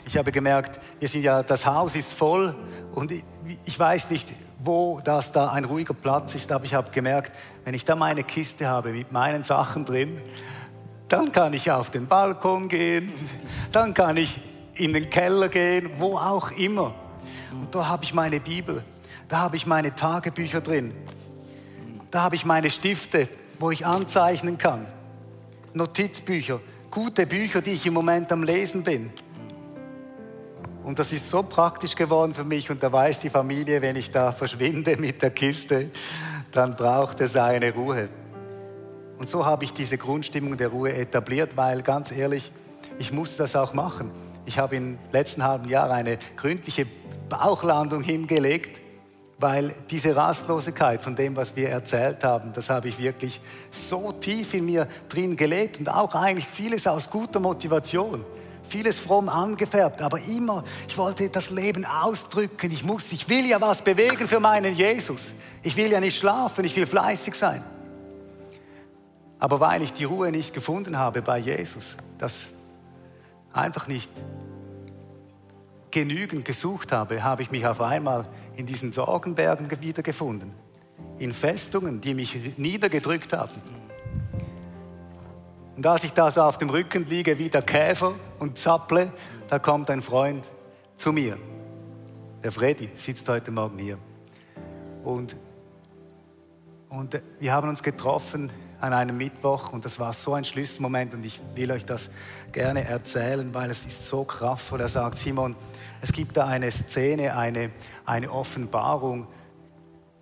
Ich 0.07 0.17
habe 0.17 0.33
gemerkt, 0.33 0.81
wir 0.99 1.09
sind 1.09 1.23
ja, 1.23 1.43
das 1.43 1.67
Haus 1.67 1.95
ist 1.95 2.13
voll 2.13 2.55
und 2.95 3.13
ich, 3.13 3.25
ich 3.65 3.79
weiß 3.79 4.09
nicht, 4.11 4.29
wo 4.59 5.01
das 5.05 5.33
da 5.33 5.51
ein 5.51 5.65
ruhiger 5.65 5.95
Platz 5.95 6.35
ist, 6.35 6.51
aber 6.51 6.65
ich 6.65 6.75
habe 6.75 6.91
gemerkt, 6.91 7.33
wenn 7.65 7.75
ich 7.75 7.85
da 7.85 7.95
meine 7.95 8.23
Kiste 8.23 8.67
habe 8.67 8.93
mit 8.93 9.13
meinen 9.13 9.45
Sachen 9.45 9.85
drin, 9.85 10.19
dann 11.09 11.31
kann 11.33 11.53
ich 11.53 11.71
auf 11.71 11.91
den 11.91 12.07
Balkon 12.07 12.69
gehen, 12.69 13.13
dann 13.73 13.95
kann 13.95 14.17
ich 14.17 14.41
in 14.75 14.93
den 14.93 15.11
Keller 15.11 15.49
gehen, 15.49 15.91
wo 15.99 16.17
auch 16.17 16.51
immer. 16.53 16.95
Und 17.53 17.75
da 17.75 17.89
habe 17.89 18.05
ich 18.05 18.13
meine 18.13 18.41
Bibel, 18.41 18.83
da 19.29 19.39
habe 19.39 19.57
ich 19.57 19.67
meine 19.67 19.95
Tagebücher 19.95 20.61
drin, 20.61 20.95
da 22.11 22.23
habe 22.23 22.35
ich 22.35 22.45
meine 22.45 22.71
Stifte, 22.71 23.29
wo 23.59 23.71
ich 23.71 23.87
anzeichnen 23.87 24.59
kann, 24.59 24.87
Notizbücher, 25.75 26.61
gute 26.91 27.27
Bücher, 27.27 27.61
die 27.61 27.73
ich 27.73 27.87
im 27.87 27.95
Moment 27.95 28.33
am 28.33 28.43
Lesen 28.43 28.83
bin. 28.83 29.11
Und 30.87 31.01
das 31.01 31.11
ist 31.11 31.29
so 31.29 31.43
praktisch 31.43 31.97
geworden 31.97 32.33
für 32.33 32.45
mich 32.45 32.71
und 32.71 32.81
da 32.81 32.93
weiß 32.93 33.19
die 33.19 33.29
Familie, 33.29 33.83
wenn 33.83 33.97
ich 33.97 34.13
da 34.13 34.31
verschwinde 34.31 34.97
mit 35.01 35.21
der 35.21 35.31
Kiste, 35.31 35.91
dann 36.53 36.77
braucht 36.77 37.21
es 37.21 37.35
eine 37.35 37.75
Ruhe. 37.75 38.09
Und 39.19 39.29
so 39.29 39.45
habe 39.45 39.65
ich 39.65 39.73
diese 39.73 39.99
Grundstimmung 39.99 40.57
der 40.57 40.69
Ruhe 40.69 40.93
etabliert, 40.93 41.57
weil 41.57 41.83
ganz 41.83 42.13
ehrlich, 42.13 42.53
ich 43.01 43.13
musste 43.13 43.39
das 43.39 43.57
auch 43.57 43.75
machen. 43.75 44.13
Ich 44.45 44.61
habe 44.61 44.77
im 44.77 44.97
letzten 45.11 45.43
halben 45.43 45.69
Jahr 45.69 45.91
eine 45.91 46.19
gründliche 46.37 46.87
Bauchlandung 47.29 48.05
hingelegt, 48.05 48.81
weil 49.41 49.75
diese 49.91 50.15
Rastlosigkeit 50.15 51.03
von 51.03 51.17
dem, 51.17 51.35
was 51.35 51.57
wir 51.57 51.69
erzählt 51.69 52.23
haben, 52.23 52.53
das 52.53 52.71
habe 52.71 52.87
ich 52.87 53.01
wirklich 53.01 53.41
so 53.73 54.13
tief 54.13 54.55
in 54.55 54.67
mir 54.67 54.87
drin 55.09 55.35
gelebt 55.35 55.81
und 55.81 55.89
auch 55.89 56.15
eigentlich 56.15 56.47
vieles 56.47 56.87
aus 56.87 57.11
guter 57.11 57.41
Motivation 57.41 58.25
vieles 58.67 58.99
fromm 58.99 59.29
angefärbt, 59.29 60.03
aber 60.03 60.21
immer, 60.21 60.65
ich 60.89 60.99
wollte 60.99 61.29
das 61.29 61.51
Leben 61.51 61.85
ausdrücken. 61.85 62.71
Ich 62.71 62.85
muss, 62.85 63.13
ich 63.13 63.29
will 63.29 63.47
ja 63.47 63.61
was 63.61 63.83
bewegen 63.83 64.29
für 64.29 64.41
meinen 64.41 64.75
Jesus. 64.75 65.33
Ich 65.63 65.77
will 65.77 65.91
ja 65.91 66.01
nicht 66.01 66.19
schlafen, 66.19 66.65
ich 66.65 66.77
will 66.77 66.87
fleißig 66.87 67.35
sein. 67.35 67.63
Aber 69.39 69.61
weil 69.61 69.83
ich 69.83 69.93
die 69.93 70.05
Ruhe 70.05 70.31
nicht 70.31 70.55
gefunden 70.55 70.99
habe 70.99 71.23
bei 71.23 71.39
Jesus, 71.39 71.97
das 72.19 72.53
einfach 73.53 73.87
nicht 73.87 74.11
genügend 75.91 76.45
gesucht 76.45 76.93
habe, 76.93 77.23
habe 77.23 77.43
ich 77.43 77.51
mich 77.51 77.67
auf 77.67 77.81
einmal 77.81 78.27
in 78.57 78.67
diesen 78.67 78.93
Sorgenbergen 78.93 79.71
wiedergefunden. 79.81 80.53
In 81.19 81.33
Festungen, 81.33 82.01
die 82.01 82.15
mich 82.15 82.59
niedergedrückt 82.59 83.33
haben. 83.33 83.55
Und 85.77 85.87
als 85.87 86.05
ich 86.05 86.13
da 86.13 86.31
so 86.31 86.43
auf 86.43 86.59
dem 86.59 86.71
Rücken 86.71 87.07
liege 87.09 87.39
wie 87.39 87.51
der 87.51 87.63
Käfer 87.63 88.15
und 88.39 88.59
zapple, 88.59 89.13
da 89.49 89.59
kommt 89.59 89.91
ein 89.91 90.03
Freund 90.03 90.45
zu 90.97 91.13
mir. 91.13 91.39
Der 92.43 92.53
Freddy 92.53 92.91
sitzt 92.95 93.29
heute 93.29 93.51
Morgen 93.51 93.79
hier. 93.79 93.99
Und, 95.05 95.37
und 96.89 97.21
wir 97.41 97.53
haben 97.53 97.69
uns 97.69 97.83
getroffen 97.83 98.51
an 98.81 98.93
einem 98.93 99.17
Mittwoch 99.17 99.73
und 99.73 99.85
das 99.85 99.99
war 99.99 100.13
so 100.13 100.35
ein 100.35 100.45
Schlüsselmoment 100.45 101.15
und 101.15 101.25
ich 101.25 101.41
will 101.55 101.71
euch 101.73 101.85
das 101.85 102.11
gerne 102.53 102.85
erzählen, 102.85 103.53
weil 103.55 103.71
es 103.71 103.87
ist 103.87 104.09
so 104.09 104.25
kraftvoll. 104.25 104.81
Er 104.81 104.89
sagt, 104.89 105.19
Simon, 105.19 105.57
es 106.01 106.13
gibt 106.13 106.37
da 106.37 106.47
eine 106.47 106.71
Szene, 106.71 107.37
eine, 107.37 107.71
eine 108.05 108.31
Offenbarung, 108.31 109.27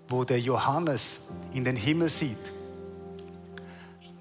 wo 0.08 0.24
der 0.24 0.40
Johannes 0.40 1.20
in 1.52 1.64
den 1.64 1.76
Himmel 1.76 2.08
sieht. 2.08 2.38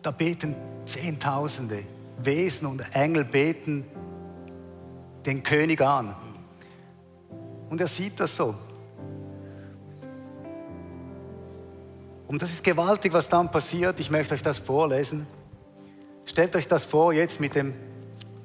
Da 0.02 0.12
beten 0.12 0.56
Zehntausende 0.86 1.84
Wesen 2.18 2.68
und 2.68 2.84
Engel 2.94 3.24
beten 3.24 3.86
den 5.26 5.44
König 5.44 5.82
an. 5.82 6.16
Und 7.70 7.82
er 7.82 7.88
sieht 7.88 8.20
das 8.20 8.36
so. 8.36 8.56
Und 12.28 12.42
das 12.42 12.52
ist 12.52 12.64
gewaltig, 12.64 13.14
was 13.14 13.30
dann 13.30 13.52
passiert. 13.52 14.00
Ich 14.00 14.10
möchte 14.10 14.34
euch 14.34 14.44
das 14.44 14.60
vorlesen. 14.60 15.28
Stellt 16.26 16.56
euch 16.56 16.68
das 16.68 16.86
vor, 16.86 17.14
jetzt 17.14 17.40
mit, 17.40 17.54
dem, 17.56 17.74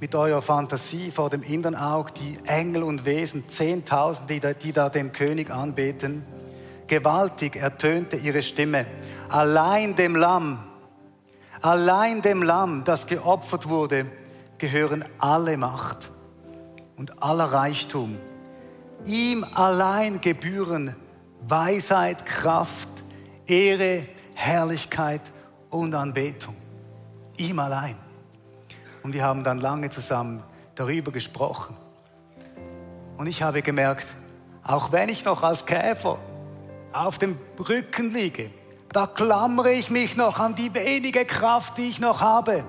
mit 0.00 0.14
eurer 0.14 0.42
Fantasie 0.42 1.10
vor 1.10 1.30
dem 1.30 1.42
inneren 1.42 1.74
Auge, 1.74 2.12
die 2.20 2.38
Engel 2.46 2.82
und 2.82 3.04
Wesen, 3.04 3.48
Zehntausende, 3.48 4.40
die 4.40 4.54
die 4.54 4.72
da 4.72 4.88
den 4.88 5.12
König 5.12 5.50
anbeten. 5.50 6.24
Gewaltig 6.86 7.56
ertönte 7.56 8.16
ihre 8.16 8.42
Stimme. 8.42 8.84
Allein 9.28 9.94
dem 9.94 10.16
Lamm, 10.16 10.67
allein 11.62 12.22
dem 12.22 12.42
Lamm, 12.42 12.84
das 12.84 13.06
geopfert 13.06 13.68
wurde, 13.68 14.06
gehören 14.58 15.04
alle 15.18 15.56
Macht 15.56 16.10
und 16.96 17.22
aller 17.22 17.52
Reichtum. 17.52 18.18
Ihm 19.04 19.44
allein 19.54 20.20
gebühren 20.20 20.96
Weisheit, 21.46 22.26
Kraft, 22.26 22.88
Ehre, 23.46 24.04
Herrlichkeit 24.34 25.22
und 25.70 25.94
Anbetung. 25.94 26.56
Ihm 27.36 27.58
allein. 27.58 27.96
Und 29.02 29.12
wir 29.12 29.22
haben 29.22 29.44
dann 29.44 29.60
lange 29.60 29.90
zusammen 29.90 30.42
darüber 30.74 31.12
gesprochen. 31.12 31.76
Und 33.16 33.26
ich 33.26 33.42
habe 33.42 33.62
gemerkt, 33.62 34.06
auch 34.62 34.92
wenn 34.92 35.08
ich 35.08 35.24
noch 35.24 35.42
als 35.42 35.64
Käfer 35.64 36.18
auf 36.92 37.18
dem 37.18 37.38
Rücken 37.58 38.12
liege, 38.12 38.50
da 38.92 39.06
klammere 39.06 39.72
ich 39.72 39.90
mich 39.90 40.16
noch 40.16 40.38
an 40.38 40.54
die 40.54 40.72
wenige 40.74 41.24
Kraft, 41.24 41.78
die 41.78 41.88
ich 41.88 42.00
noch 42.00 42.20
habe. 42.20 42.64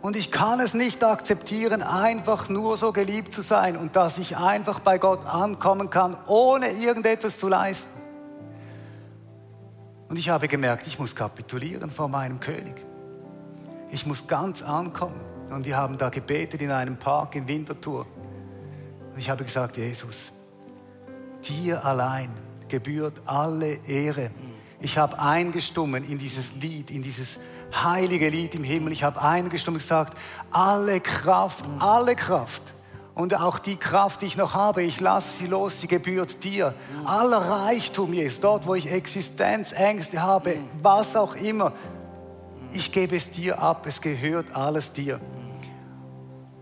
Und 0.00 0.16
ich 0.16 0.30
kann 0.30 0.60
es 0.60 0.74
nicht 0.74 1.02
akzeptieren, 1.02 1.82
einfach 1.82 2.48
nur 2.48 2.76
so 2.76 2.92
geliebt 2.92 3.34
zu 3.34 3.42
sein 3.42 3.76
und 3.76 3.96
dass 3.96 4.18
ich 4.18 4.36
einfach 4.36 4.78
bei 4.78 4.98
Gott 4.98 5.26
ankommen 5.26 5.90
kann, 5.90 6.16
ohne 6.28 6.70
irgendetwas 6.70 7.38
zu 7.38 7.48
leisten. 7.48 7.90
Und 10.08 10.16
ich 10.16 10.28
habe 10.28 10.46
gemerkt, 10.48 10.86
ich 10.86 10.98
muss 10.98 11.14
kapitulieren 11.14 11.90
vor 11.90 12.08
meinem 12.08 12.38
König. 12.40 12.84
Ich 13.90 14.06
muss 14.06 14.26
ganz 14.26 14.62
ankommen. 14.62 15.20
Und 15.50 15.64
wir 15.64 15.76
haben 15.76 15.98
da 15.98 16.08
gebetet 16.10 16.62
in 16.62 16.70
einem 16.70 16.96
Park 16.96 17.34
in 17.34 17.48
Winterthur. 17.48 18.06
Und 19.12 19.18
ich 19.18 19.28
habe 19.28 19.44
gesagt, 19.44 19.76
Jesus, 19.76 20.32
dir 21.46 21.84
allein 21.84 22.30
gebührt 22.68 23.20
alle 23.26 23.74
Ehre. 23.86 24.30
Ich 24.80 24.96
habe 24.96 25.18
eingestummen 25.18 26.08
in 26.08 26.18
dieses 26.18 26.54
Lied, 26.54 26.90
in 26.90 27.02
dieses 27.02 27.38
heilige 27.74 28.28
Lied 28.28 28.54
im 28.54 28.62
Himmel. 28.62 28.92
Ich 28.92 29.02
habe 29.02 29.20
eingestummen 29.20 29.76
und 29.76 29.82
gesagt, 29.82 30.16
alle 30.50 31.00
Kraft, 31.00 31.64
alle 31.80 32.14
Kraft 32.14 32.62
und 33.18 33.34
auch 33.34 33.58
die 33.58 33.74
Kraft, 33.74 34.22
die 34.22 34.26
ich 34.26 34.36
noch 34.36 34.54
habe, 34.54 34.84
ich 34.84 35.00
lasse 35.00 35.38
sie 35.38 35.46
los, 35.48 35.80
sie 35.80 35.88
gebührt 35.88 36.44
dir. 36.44 36.72
Aller 37.04 37.38
Reichtum, 37.38 38.12
ist 38.12 38.44
dort, 38.44 38.68
wo 38.68 38.76
ich 38.76 38.88
Existenzängste 38.88 40.22
habe, 40.22 40.58
was 40.80 41.16
auch 41.16 41.34
immer, 41.34 41.72
ich 42.72 42.92
gebe 42.92 43.16
es 43.16 43.32
dir 43.32 43.58
ab, 43.60 43.86
es 43.86 44.00
gehört 44.00 44.54
alles 44.54 44.92
dir. 44.92 45.20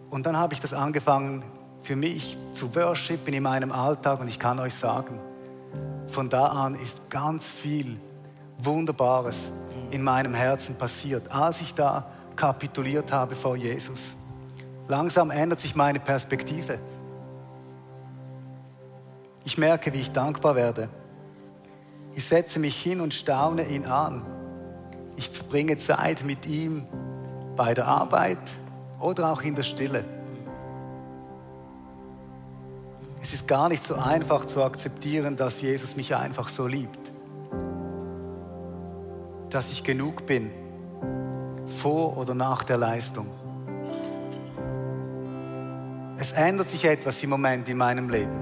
Und 0.08 0.24
dann 0.24 0.38
habe 0.38 0.54
ich 0.54 0.60
das 0.60 0.72
angefangen 0.72 1.44
für 1.82 1.94
mich 1.94 2.38
zu 2.54 2.74
worshipen 2.74 3.34
in 3.34 3.42
meinem 3.42 3.70
Alltag 3.70 4.20
und 4.20 4.28
ich 4.28 4.38
kann 4.38 4.58
euch 4.58 4.74
sagen, 4.74 5.20
von 6.06 6.30
da 6.30 6.46
an 6.46 6.74
ist 6.74 7.10
ganz 7.10 7.50
viel 7.50 8.00
Wunderbares 8.58 9.50
in 9.90 10.02
meinem 10.02 10.34
Herzen 10.34 10.76
passiert, 10.76 11.30
als 11.30 11.60
ich 11.60 11.74
da 11.74 12.06
kapituliert 12.34 13.12
habe 13.12 13.34
vor 13.34 13.56
Jesus. 13.56 14.16
Langsam 14.88 15.30
ändert 15.30 15.60
sich 15.60 15.74
meine 15.74 16.00
Perspektive. 16.00 16.78
Ich 19.44 19.58
merke, 19.58 19.92
wie 19.92 20.00
ich 20.00 20.12
dankbar 20.12 20.54
werde. 20.56 20.88
Ich 22.14 22.24
setze 22.24 22.58
mich 22.58 22.76
hin 22.76 23.00
und 23.00 23.14
staune 23.14 23.66
ihn 23.68 23.84
an. 23.84 24.24
Ich 25.16 25.30
verbringe 25.30 25.76
Zeit 25.76 26.24
mit 26.24 26.46
ihm 26.46 26.86
bei 27.56 27.74
der 27.74 27.86
Arbeit 27.86 28.38
oder 29.00 29.32
auch 29.32 29.42
in 29.42 29.54
der 29.54 29.62
Stille. 29.62 30.04
Es 33.22 33.32
ist 33.32 33.48
gar 33.48 33.68
nicht 33.68 33.84
so 33.84 33.94
einfach 33.96 34.44
zu 34.44 34.62
akzeptieren, 34.62 35.36
dass 35.36 35.60
Jesus 35.60 35.96
mich 35.96 36.14
einfach 36.14 36.48
so 36.48 36.66
liebt. 36.66 37.05
Dass 39.56 39.72
ich 39.72 39.82
genug 39.82 40.26
bin, 40.26 40.50
vor 41.80 42.18
oder 42.18 42.34
nach 42.34 42.62
der 42.62 42.76
Leistung. 42.76 43.26
Es 46.18 46.32
ändert 46.32 46.70
sich 46.70 46.84
etwas 46.84 47.22
im 47.22 47.30
Moment 47.30 47.66
in 47.66 47.78
meinem 47.78 48.10
Leben. 48.10 48.36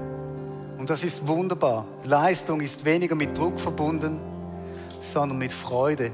Und 0.77 0.89
das 0.89 1.05
ist 1.05 1.25
wunderbar. 1.25 1.85
Leistung 2.03 2.59
ist 2.59 2.83
weniger 2.83 3.15
mit 3.15 3.37
Druck 3.37 3.61
verbunden, 3.61 4.19
sondern 4.99 5.37
mit 5.37 5.53
Freude. 5.53 6.11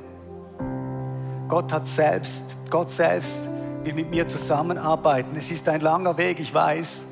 Gott 1.48 1.74
hat 1.74 1.88
selbst, 1.88 2.44
Gott 2.70 2.92
selbst 2.92 3.40
will 3.84 3.96
mit 3.96 4.12
mir 4.12 4.28
zusammenarbeiten. 4.28 5.36
Es 5.36 5.50
ist 5.50 5.68
ein 5.68 5.82
langer 5.82 6.16
Weg, 6.20 6.40
ich 6.40 6.54
weiß. 6.54 7.06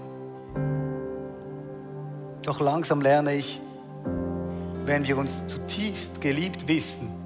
Doch 2.44 2.60
langsam 2.60 3.02
lerne 3.02 3.34
ich, 3.34 3.60
wenn 4.86 5.08
wir 5.08 5.18
uns 5.18 5.48
zutiefst 5.48 6.22
geliebt 6.22 6.68
wissen, 6.68 7.19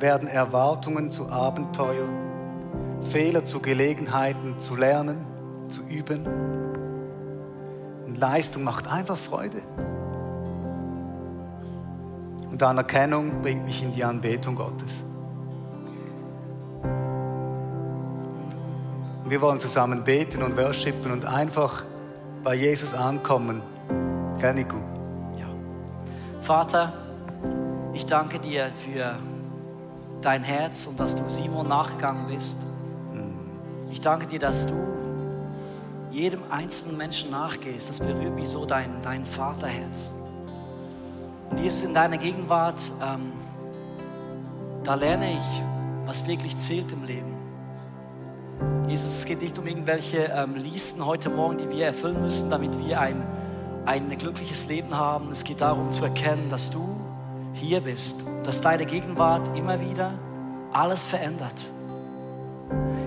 werden 0.00 0.28
Erwartungen 0.28 1.10
zu 1.10 1.28
Abenteuer, 1.28 2.08
Fehler 3.10 3.44
zu 3.44 3.60
Gelegenheiten 3.60 4.60
zu 4.60 4.76
lernen, 4.76 5.24
zu 5.68 5.82
üben. 5.82 6.26
Und 8.06 8.18
Leistung 8.18 8.64
macht 8.64 8.88
einfach 8.88 9.16
Freude. 9.16 9.62
Und 12.50 12.62
Anerkennung 12.62 13.42
bringt 13.42 13.64
mich 13.64 13.82
in 13.82 13.92
die 13.92 14.04
Anbetung 14.04 14.56
Gottes. 14.56 15.04
wir 19.30 19.40
wollen 19.42 19.60
zusammen 19.60 20.04
beten 20.04 20.42
und 20.42 20.56
worshipen 20.56 21.12
und 21.12 21.24
einfach 21.26 21.84
bei 22.42 22.54
Jesus 22.54 22.94
ankommen. 22.94 23.62
Gell, 24.38 24.54
Nico? 24.54 24.76
Ja. 25.38 25.46
Vater, 26.40 26.92
ich 27.92 28.06
danke 28.06 28.38
dir 28.38 28.70
für 28.76 29.18
dein 30.22 30.42
Herz 30.42 30.86
und 30.86 30.98
dass 30.98 31.14
du 31.14 31.28
Simon 31.28 31.68
nachgegangen 31.68 32.26
bist. 32.26 32.58
Mhm. 33.12 33.34
Ich 33.90 34.00
danke 34.00 34.26
dir, 34.26 34.38
dass 34.38 34.66
du 34.66 34.74
jedem 36.10 36.40
einzelnen 36.50 36.96
Menschen 36.96 37.30
nachgehst. 37.30 37.88
Das 37.88 38.00
berührt 38.00 38.34
mich 38.34 38.48
so, 38.48 38.64
dein, 38.64 38.90
dein 39.02 39.24
Vaterherz. 39.24 40.12
Und 41.50 41.58
Jesus, 41.60 41.84
in 41.84 41.94
deiner 41.94 42.18
Gegenwart, 42.18 42.80
ähm, 43.02 43.32
da 44.84 44.94
lerne 44.94 45.32
ich, 45.32 45.62
was 46.06 46.26
wirklich 46.26 46.56
zählt 46.56 46.90
im 46.92 47.04
Leben. 47.04 47.34
Jesus, 48.88 49.14
es 49.14 49.24
geht 49.26 49.42
nicht 49.42 49.58
um 49.58 49.66
irgendwelche 49.66 50.32
ähm, 50.34 50.56
Listen 50.56 51.04
heute 51.04 51.28
Morgen, 51.28 51.58
die 51.58 51.70
wir 51.70 51.86
erfüllen 51.86 52.20
müssen, 52.20 52.50
damit 52.50 52.78
wir 52.78 53.00
ein, 53.00 53.22
ein 53.84 54.08
glückliches 54.16 54.66
Leben 54.66 54.94
haben. 54.96 55.30
Es 55.30 55.44
geht 55.44 55.60
darum 55.60 55.90
zu 55.90 56.04
erkennen, 56.04 56.48
dass 56.48 56.70
du 56.70 56.98
hier 57.58 57.80
bist, 57.80 58.22
dass 58.44 58.60
deine 58.60 58.86
Gegenwart 58.86 59.56
immer 59.56 59.80
wieder 59.80 60.12
alles 60.72 61.06
verändert. 61.06 61.54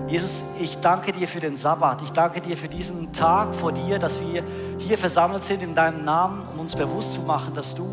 Jesus, 0.08 0.44
ich 0.60 0.78
danke 0.78 1.12
dir 1.12 1.26
für 1.26 1.40
den 1.40 1.56
Sabbat. 1.56 2.02
Ich 2.02 2.12
danke 2.12 2.40
dir 2.40 2.56
für 2.56 2.68
diesen 2.68 3.12
Tag 3.12 3.54
vor 3.54 3.72
dir, 3.72 3.98
dass 3.98 4.20
wir 4.20 4.42
hier 4.78 4.98
versammelt 4.98 5.42
sind 5.42 5.62
in 5.62 5.74
deinem 5.74 6.04
Namen, 6.04 6.46
um 6.52 6.60
uns 6.60 6.76
bewusst 6.76 7.14
zu 7.14 7.22
machen, 7.22 7.54
dass 7.54 7.74
du, 7.74 7.88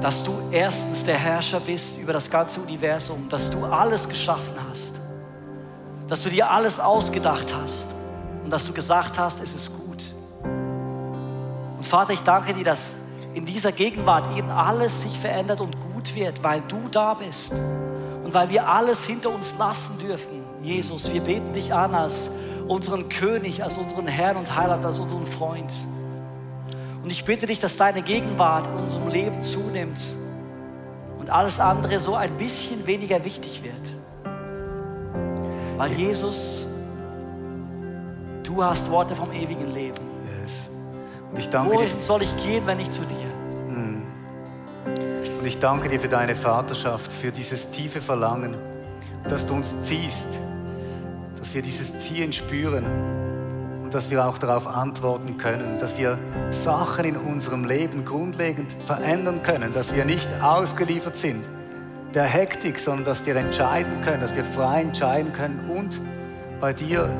dass 0.00 0.22
du 0.22 0.32
erstens 0.52 1.04
der 1.04 1.16
Herrscher 1.16 1.60
bist 1.60 1.98
über 1.98 2.12
das 2.12 2.30
ganze 2.30 2.60
Universum, 2.60 3.28
dass 3.28 3.50
du 3.50 3.64
alles 3.64 4.08
geschaffen 4.08 4.54
hast 4.68 5.00
dass 6.08 6.22
du 6.22 6.28
dir 6.28 6.50
alles 6.50 6.80
ausgedacht 6.80 7.54
hast 7.54 7.88
und 8.42 8.50
dass 8.50 8.66
du 8.66 8.72
gesagt 8.72 9.18
hast, 9.18 9.42
es 9.42 9.54
ist 9.54 9.72
gut. 9.72 10.12
Und 11.76 11.86
Vater, 11.86 12.12
ich 12.12 12.22
danke 12.22 12.54
dir, 12.54 12.64
dass 12.64 12.96
in 13.34 13.44
dieser 13.44 13.72
Gegenwart 13.72 14.36
eben 14.36 14.48
alles 14.50 15.02
sich 15.02 15.18
verändert 15.18 15.60
und 15.60 15.76
gut 15.80 16.14
wird, 16.14 16.42
weil 16.42 16.62
du 16.68 16.88
da 16.90 17.14
bist 17.14 17.52
und 18.24 18.32
weil 18.32 18.48
wir 18.50 18.68
alles 18.68 19.04
hinter 19.04 19.30
uns 19.30 19.54
lassen 19.58 19.98
dürfen. 19.98 20.44
Jesus, 20.62 21.12
wir 21.12 21.20
beten 21.20 21.52
dich 21.52 21.74
an 21.74 21.94
als 21.94 22.30
unseren 22.68 23.08
König, 23.08 23.62
als 23.62 23.76
unseren 23.76 24.06
Herrn 24.06 24.36
und 24.36 24.56
Heiland, 24.56 24.84
als 24.84 24.98
unseren 24.98 25.26
Freund. 25.26 25.72
Und 27.02 27.10
ich 27.10 27.24
bitte 27.24 27.46
dich, 27.46 27.60
dass 27.60 27.76
deine 27.76 28.00
Gegenwart 28.00 28.68
in 28.68 28.74
unserem 28.74 29.08
Leben 29.08 29.40
zunimmt 29.40 30.00
und 31.18 31.28
alles 31.30 31.60
andere 31.60 31.98
so 31.98 32.14
ein 32.14 32.30
bisschen 32.38 32.86
weniger 32.86 33.24
wichtig 33.24 33.62
wird. 33.62 33.74
Weil 35.76 35.92
Jesus, 35.92 36.66
du 38.42 38.62
hast 38.64 38.90
Worte 38.90 39.14
vom 39.14 39.32
ewigen 39.32 39.74
Leben. 39.74 40.00
Yes. 40.40 40.54
Und 41.30 41.38
ich 41.38 41.48
danke 41.48 41.74
Wohin 41.74 41.90
dir. 41.90 42.00
soll 42.00 42.22
ich 42.22 42.34
gehen, 42.38 42.66
wenn 42.66 42.78
nicht 42.78 42.92
zu 42.92 43.02
dir? 43.02 43.23
Und 45.44 45.48
ich 45.48 45.58
danke 45.58 45.90
dir 45.90 46.00
für 46.00 46.08
deine 46.08 46.34
Vaterschaft, 46.34 47.12
für 47.12 47.30
dieses 47.30 47.68
tiefe 47.68 48.00
Verlangen, 48.00 48.56
dass 49.28 49.44
du 49.44 49.52
uns 49.52 49.78
ziehst, 49.82 50.24
dass 51.38 51.52
wir 51.52 51.60
dieses 51.60 51.98
Ziehen 51.98 52.32
spüren 52.32 52.82
und 53.82 53.92
dass 53.92 54.08
wir 54.10 54.24
auch 54.24 54.38
darauf 54.38 54.66
antworten 54.66 55.36
können, 55.36 55.78
dass 55.80 55.98
wir 55.98 56.18
Sachen 56.48 57.04
in 57.04 57.16
unserem 57.18 57.66
Leben 57.66 58.06
grundlegend 58.06 58.72
verändern 58.86 59.42
können, 59.42 59.74
dass 59.74 59.94
wir 59.94 60.06
nicht 60.06 60.30
ausgeliefert 60.40 61.14
sind 61.14 61.44
der 62.14 62.24
Hektik, 62.24 62.78
sondern 62.78 63.04
dass 63.04 63.26
wir 63.26 63.36
entscheiden 63.36 64.00
können, 64.00 64.22
dass 64.22 64.34
wir 64.34 64.44
frei 64.44 64.80
entscheiden 64.80 65.34
können 65.34 65.68
und 65.68 66.00
bei 66.58 66.72
dir 66.72 67.14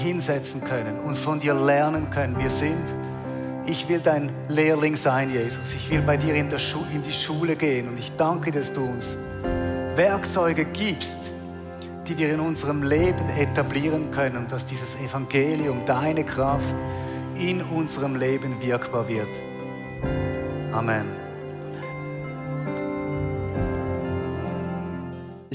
hinsetzen 0.00 0.64
können 0.64 1.00
und 1.00 1.18
von 1.18 1.38
dir 1.38 1.52
lernen 1.52 2.08
können. 2.08 2.38
Wir 2.38 2.48
sind, 2.48 2.82
ich 3.66 3.88
will 3.88 4.00
dein 4.00 4.30
Lehrling 4.48 4.96
sein, 4.96 5.30
Jesus. 5.30 5.74
Ich 5.74 5.90
will 5.90 6.02
bei 6.02 6.16
dir 6.16 6.34
in, 6.34 6.48
in 6.92 7.02
die 7.02 7.12
Schule 7.12 7.56
gehen 7.56 7.88
und 7.88 7.98
ich 7.98 8.12
danke, 8.16 8.50
dass 8.50 8.72
du 8.72 8.84
uns 8.84 9.16
Werkzeuge 9.94 10.64
gibst, 10.66 11.18
die 12.06 12.16
wir 12.16 12.32
in 12.32 12.40
unserem 12.40 12.82
Leben 12.82 13.28
etablieren 13.38 14.10
können, 14.10 14.46
dass 14.48 14.66
dieses 14.66 14.94
Evangelium, 15.00 15.84
deine 15.84 16.24
Kraft 16.24 16.76
in 17.38 17.62
unserem 17.62 18.16
Leben 18.16 18.60
wirkbar 18.62 19.08
wird. 19.08 19.28
Amen. 20.72 21.25